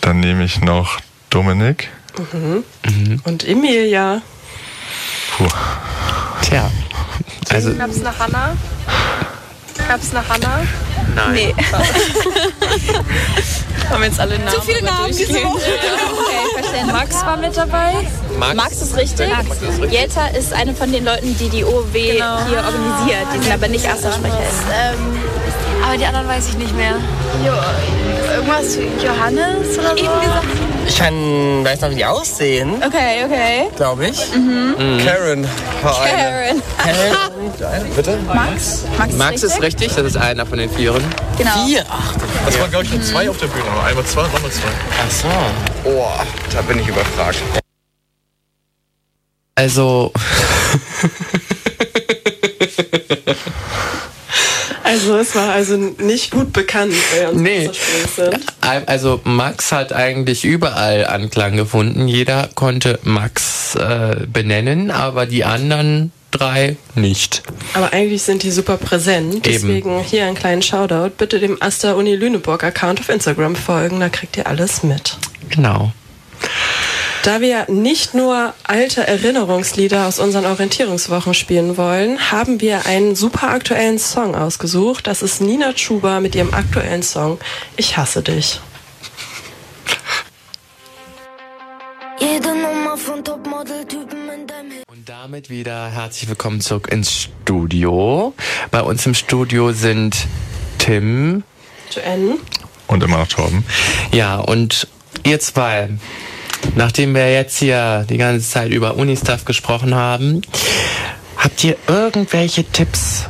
[0.00, 1.88] Dann nehme ich noch Dominik.
[2.32, 2.64] Mhm.
[3.24, 4.22] Und Emilia.
[5.36, 5.48] Puh.
[6.42, 6.70] Tja,
[7.50, 8.56] also Gab's eine Hanna?
[9.86, 10.60] Gab's eine Hanna?
[11.14, 11.34] Nein.
[11.34, 11.54] Nee.
[13.90, 14.50] Haben jetzt alle Namen.
[14.50, 15.14] Zu viele Namen.
[15.14, 15.14] Woche.
[15.14, 15.30] Okay,
[16.60, 16.92] verstanden.
[16.92, 17.92] Max war mit dabei.
[18.38, 19.28] Max, Max ist richtig.
[19.30, 19.92] Max ist richtig.
[19.92, 23.26] Jelta ist eine von den Leuten, die die OW hier organisiert.
[23.34, 24.34] Die sind aber nicht Asta-Sprecher.
[24.34, 25.18] Ähm,
[25.84, 26.96] aber die anderen weiß ich nicht mehr.
[27.46, 27.52] Jo,
[28.34, 29.96] irgendwas Johannes oder so?
[29.96, 30.44] Eben gesagt.
[30.88, 32.82] Ich kann, weiß noch, wie die aussehen.
[32.82, 33.68] Okay, okay.
[33.76, 34.34] Glaube ich.
[34.34, 34.98] Mhm.
[35.04, 35.46] Karen
[35.82, 36.62] war eine.
[36.78, 37.90] Karen.
[37.94, 38.18] Bitte?
[38.26, 38.84] Max?
[38.96, 41.04] Max, Max ist richtig, das ist einer von den Vieren.
[41.36, 41.50] Genau.
[41.66, 41.84] Vier?
[41.90, 42.14] Ach,
[42.46, 43.64] Das waren, glaube ich, nur zwei auf der Bühne.
[43.84, 44.68] Einmal zwei und nochmal zwei.
[45.06, 45.28] Ach so.
[45.90, 46.08] Oh,
[46.54, 47.38] da bin ich überfragt.
[49.56, 50.10] Also,
[54.84, 57.70] Also es war also nicht gut bekannt, wer uns Nee.
[58.16, 58.40] Sind.
[58.86, 62.08] also Max hat eigentlich überall Anklang gefunden.
[62.08, 67.42] Jeder konnte Max äh, benennen, aber die anderen drei nicht.
[67.74, 69.46] Aber eigentlich sind die super präsent.
[69.46, 71.10] Deswegen hier einen kleinen Shoutout.
[71.16, 75.16] Bitte dem Asta Uni Lüneburg Account auf Instagram folgen, da kriegt ihr alles mit.
[75.48, 75.92] Genau.
[77.28, 83.50] Da wir nicht nur alte Erinnerungslieder aus unseren Orientierungswochen spielen wollen, haben wir einen super
[83.50, 85.06] aktuellen Song ausgesucht.
[85.06, 87.38] Das ist Nina Chuba mit ihrem aktuellen Song
[87.76, 88.62] Ich hasse dich.
[94.86, 98.32] Und damit wieder herzlich willkommen zurück ins Studio.
[98.70, 100.16] Bei uns im Studio sind
[100.78, 101.42] Tim.
[101.94, 102.38] Joanne.
[102.86, 103.66] Und immer noch Torben.
[104.12, 104.88] Ja, und
[105.24, 105.90] ihr zwei,
[106.76, 110.42] nachdem wir jetzt hier die ganze Zeit über Unistuff gesprochen haben,
[111.36, 113.26] habt ihr irgendwelche Tipps,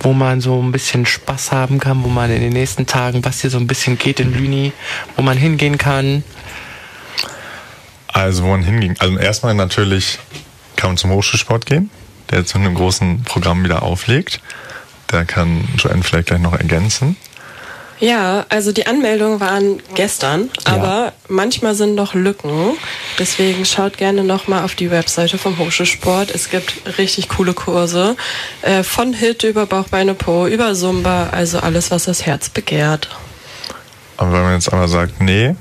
[0.00, 3.40] wo man so ein bisschen Spaß haben kann, wo man in den nächsten Tagen, was
[3.40, 4.72] hier so ein bisschen geht in Lüni,
[5.16, 6.22] wo man hingehen kann?
[8.06, 8.96] Also, wo man hinging.
[8.98, 10.18] Also, erstmal natürlich
[10.76, 11.90] kann man zum Hochschulsport gehen,
[12.30, 14.40] der jetzt mit einem großen Programm wieder auflegt.
[15.08, 17.16] Da kann Joanne vielleicht gleich noch ergänzen.
[18.00, 22.76] Ja, also die Anmeldungen waren gestern, aber manchmal sind noch Lücken.
[23.18, 26.30] Deswegen schaut gerne nochmal auf die Webseite vom Hochschulsport.
[26.30, 28.16] Es gibt richtig coole Kurse.
[28.62, 33.08] Äh, von Hit über Bauchbeine Po, über Zumba, also alles, was das Herz begehrt.
[34.16, 35.56] Aber wenn man jetzt aber sagt, nee,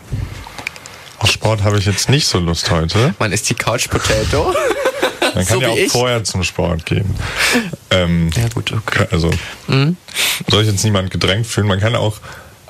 [1.20, 3.16] auf Sport habe ich jetzt nicht so Lust heute.
[3.18, 4.54] Man ist die Couch Potato.
[5.38, 5.92] Man kann So ja auch ich.
[5.92, 7.16] vorher zum Sport gehen.
[7.90, 9.08] Ähm, ja gut, okay.
[9.12, 9.32] Also
[9.68, 9.96] Mhm.
[10.50, 11.68] soll ich jetzt niemand gedrängt fühlen.
[11.68, 12.18] Man kann auch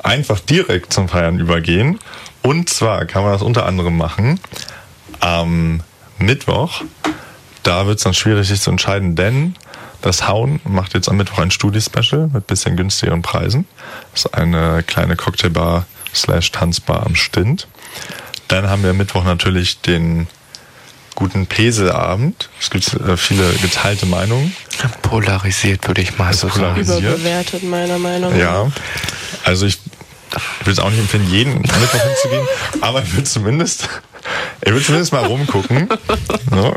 [0.04, 1.98] einfach direkt zum Feiern übergehen.
[2.44, 4.40] Und zwar kann man das unter anderem machen
[5.20, 5.82] am
[6.20, 6.84] Mittwoch.
[7.64, 9.56] Da wird es dann schwierig, sich zu entscheiden, denn
[10.04, 13.66] das Hauen macht jetzt am Mittwoch ein Studi-Special mit bisschen günstigeren Preisen.
[14.12, 17.68] Das ist eine kleine Cocktailbar slash Tanzbar am Stint.
[18.50, 20.28] Dann haben wir am Mittwoch natürlich den
[21.18, 22.48] guten Peselabend.
[22.62, 24.56] Es gibt äh, viele geteilte Meinungen.
[25.02, 26.60] Polarisiert, würde ich mal so sagen.
[26.60, 27.02] Polarisiert.
[27.02, 28.40] Überbewertet, meiner Meinung nach.
[28.40, 28.72] Ja,
[29.44, 29.80] also ich
[30.64, 32.48] will es auch nicht empfehlen, jeden Mittwoch hinzugehen,
[32.82, 33.90] aber ich will zumindest,
[34.62, 35.90] ich will zumindest mal rumgucken.
[36.52, 36.76] So.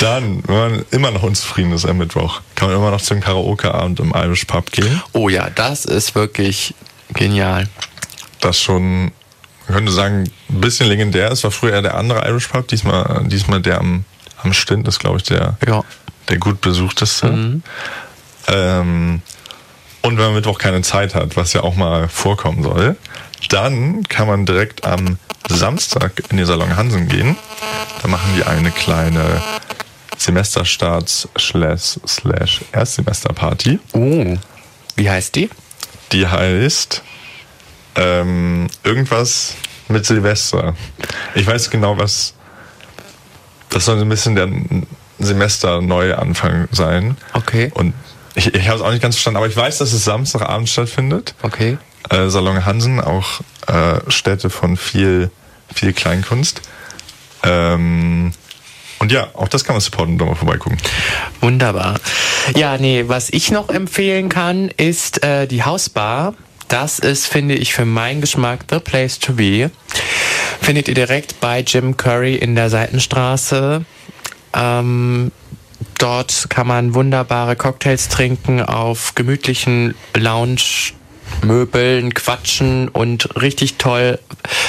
[0.00, 4.00] Dann, wenn man immer noch unzufrieden ist am Mittwoch, kann man immer noch zum Karaoke-Abend
[4.00, 5.02] im Irish Pub gehen.
[5.12, 6.74] Oh ja, das ist wirklich
[7.12, 7.68] genial.
[8.40, 9.12] Das schon,
[9.68, 11.44] man könnte sagen, ein bisschen legendär ist.
[11.44, 14.04] War früher eher der andere Irish Pub, diesmal, diesmal der am,
[14.42, 15.56] am Stint ist, glaube ich, der,
[16.28, 17.26] der gut besuchteste.
[18.48, 19.22] Ähm,
[20.02, 22.96] und wenn man Mittwoch keine Zeit hat, was ja auch mal vorkommen soll,
[23.48, 27.36] dann kann man direkt am Samstag in den Salon Hansen gehen.
[28.02, 29.42] Da machen die eine kleine
[30.16, 33.80] Semesterstarts slash Erstsemesterparty.
[33.92, 34.36] Oh,
[34.96, 35.50] wie heißt die?
[36.12, 37.02] Die heißt
[37.96, 39.54] ähm, irgendwas
[39.88, 40.74] mit Silvester.
[41.34, 42.34] Ich weiß genau, was.
[43.70, 44.48] Das soll so ein bisschen der
[45.18, 47.16] Semester-Neuanfang sein.
[47.32, 47.70] Okay.
[47.74, 47.94] Und
[48.34, 51.34] ich, ich habe es auch nicht ganz verstanden, aber ich weiß, dass es Samstagabend stattfindet.
[51.42, 51.78] Okay.
[52.10, 55.30] Äh, Salon Hansen, auch äh, Städte von viel,
[55.74, 56.62] viel Kleinkunst.
[57.42, 58.32] Ähm,
[58.98, 60.78] und ja, auch das kann man supporten und da mal vorbeigucken.
[61.40, 61.98] Wunderbar.
[62.54, 66.34] Ja, nee, was ich noch empfehlen kann, ist äh, die Hausbar.
[66.68, 69.70] Das ist, finde ich, für meinen Geschmack the place to be.
[70.60, 73.84] Findet ihr direkt bei Jim Curry in der Seitenstraße.
[74.54, 75.30] Ähm,
[75.98, 80.92] dort kann man wunderbare Cocktails trinken auf gemütlichen Lounge.
[81.42, 84.20] Möbeln, quatschen und richtig toll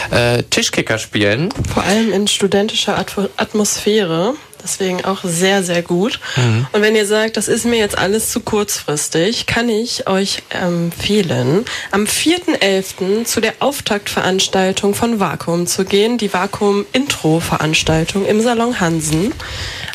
[0.10, 1.50] äh, Tischkicker spielen.
[1.72, 4.34] Vor allem in studentischer Atmo- Atmosphäre.
[4.68, 6.20] Deswegen auch sehr, sehr gut.
[6.36, 6.68] Mhm.
[6.74, 11.64] Und wenn ihr sagt, das ist mir jetzt alles zu kurzfristig, kann ich euch empfehlen,
[11.92, 13.24] am 4.11.
[13.24, 16.18] zu der Auftaktveranstaltung von Vakuum zu gehen.
[16.18, 19.32] Die Vakuum-Intro-Veranstaltung im Salon Hansen.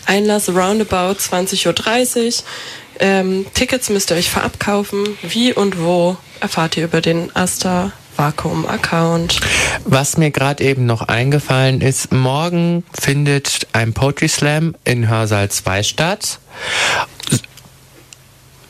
[0.07, 2.33] Einlass roundabout 20.30 Uhr.
[2.99, 5.19] Ähm, Tickets müsst ihr euch vorab kaufen.
[5.21, 7.93] Wie und wo erfahrt ihr über den Asta
[8.23, 9.41] Vakuum Account.
[9.85, 15.83] Was mir gerade eben noch eingefallen ist, morgen findet ein Poetry Slam in Hörsaal 2
[15.83, 16.39] statt.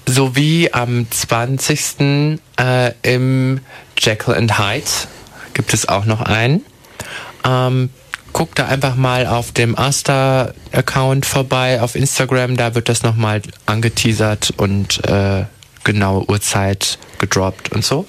[0.07, 2.39] Sowie am 20.
[2.59, 3.61] Äh, im
[3.99, 4.87] Jekyll and Hyde
[5.53, 6.65] gibt es auch noch einen.
[7.45, 7.91] Ähm,
[8.33, 14.55] guckt da einfach mal auf dem Asta-Account vorbei auf Instagram, da wird das nochmal angeteasert
[14.57, 15.45] und äh,
[15.85, 18.07] genaue Uhrzeit gedroppt und so.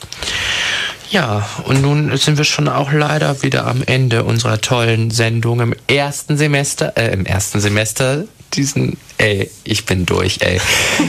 [1.09, 5.76] Ja, und nun sind wir schon auch leider wieder am Ende unserer tollen Sendung im
[5.88, 10.59] ersten Semester, äh, im ersten Semester diesen, ey, ich bin durch, ey.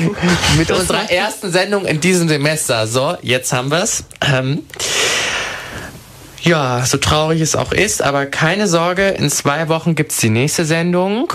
[0.59, 2.87] Mit unserer ersten Sendung in diesem Semester.
[2.87, 4.05] So, jetzt haben wir's.
[4.21, 4.63] Ähm,
[6.43, 10.67] ja, so traurig es auch ist, aber keine Sorge, in zwei Wochen gibt's die nächste
[10.67, 11.33] Sendung.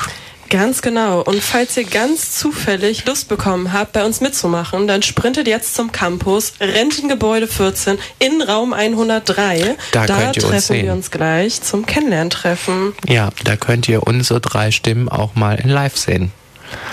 [0.50, 1.22] Ganz genau.
[1.22, 5.92] Und falls ihr ganz zufällig Lust bekommen habt, bei uns mitzumachen, dann sprintet jetzt zum
[5.92, 9.76] Campus Rentengebäude 14 in Raum 103.
[9.92, 12.94] Da, da könnt ihr treffen uns wir uns gleich zum Kennenlerntreffen.
[13.08, 16.32] Ja, da könnt ihr unsere drei Stimmen auch mal in live sehen.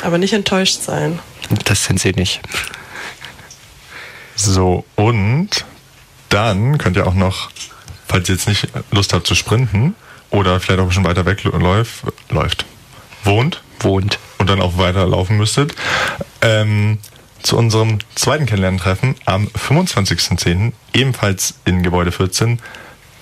[0.02, 1.18] Aber nicht enttäuscht sein.
[1.64, 2.40] Das sind sie nicht.
[4.34, 5.48] So, und
[6.28, 7.50] dann könnt ihr auch noch,
[8.06, 9.94] falls ihr jetzt nicht Lust habt zu sprinten
[10.30, 12.65] oder vielleicht auch schon weiter weg läuft, läuft,
[13.26, 15.74] wohnt, wohnt und dann auch weiter laufen müsstet,
[16.40, 16.98] ähm,
[17.42, 20.72] zu unserem zweiten Kennenlerntreffen am 25.10.
[20.92, 22.60] ebenfalls in Gebäude 14,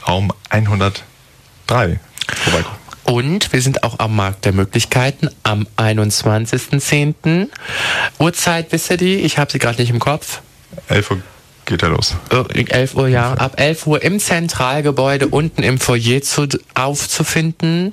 [0.07, 2.01] Raum 103
[2.45, 2.79] vorbeikommen.
[3.05, 7.49] Und wir sind auch am Markt der Möglichkeiten am 21.10.
[8.19, 9.17] Uhrzeit, wisst ihr die?
[9.17, 10.41] Ich habe sie gerade nicht im Kopf.
[10.89, 11.23] 11 Uhr
[11.65, 12.15] geht er los.
[12.31, 13.33] 11 Uhr, ja.
[13.35, 17.93] Ab 11 Uhr im Zentralgebäude unten im Foyer zu, aufzufinden.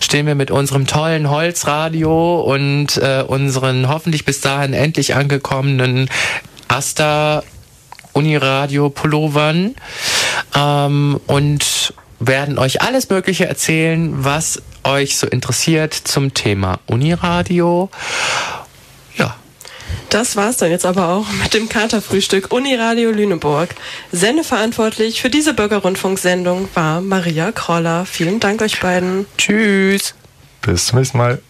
[0.00, 6.08] Stehen wir mit unserem tollen Holzradio und äh, unseren hoffentlich bis dahin endlich angekommenen
[6.68, 7.42] Asta
[8.12, 9.74] Uniradio Pullovern
[10.56, 17.90] ähm, und werden euch alles Mögliche erzählen, was euch so interessiert zum Thema Uniradio.
[20.10, 23.74] Das war's dann jetzt aber auch mit dem Katerfrühstück Uniradio Lüneburg.
[24.10, 28.06] Sendeverantwortlich für diese Bürgerrundfunksendung war Maria Kroller.
[28.06, 29.26] Vielen Dank euch beiden.
[29.36, 30.14] Tschüss.
[30.62, 31.40] Bis zum nächsten Mal.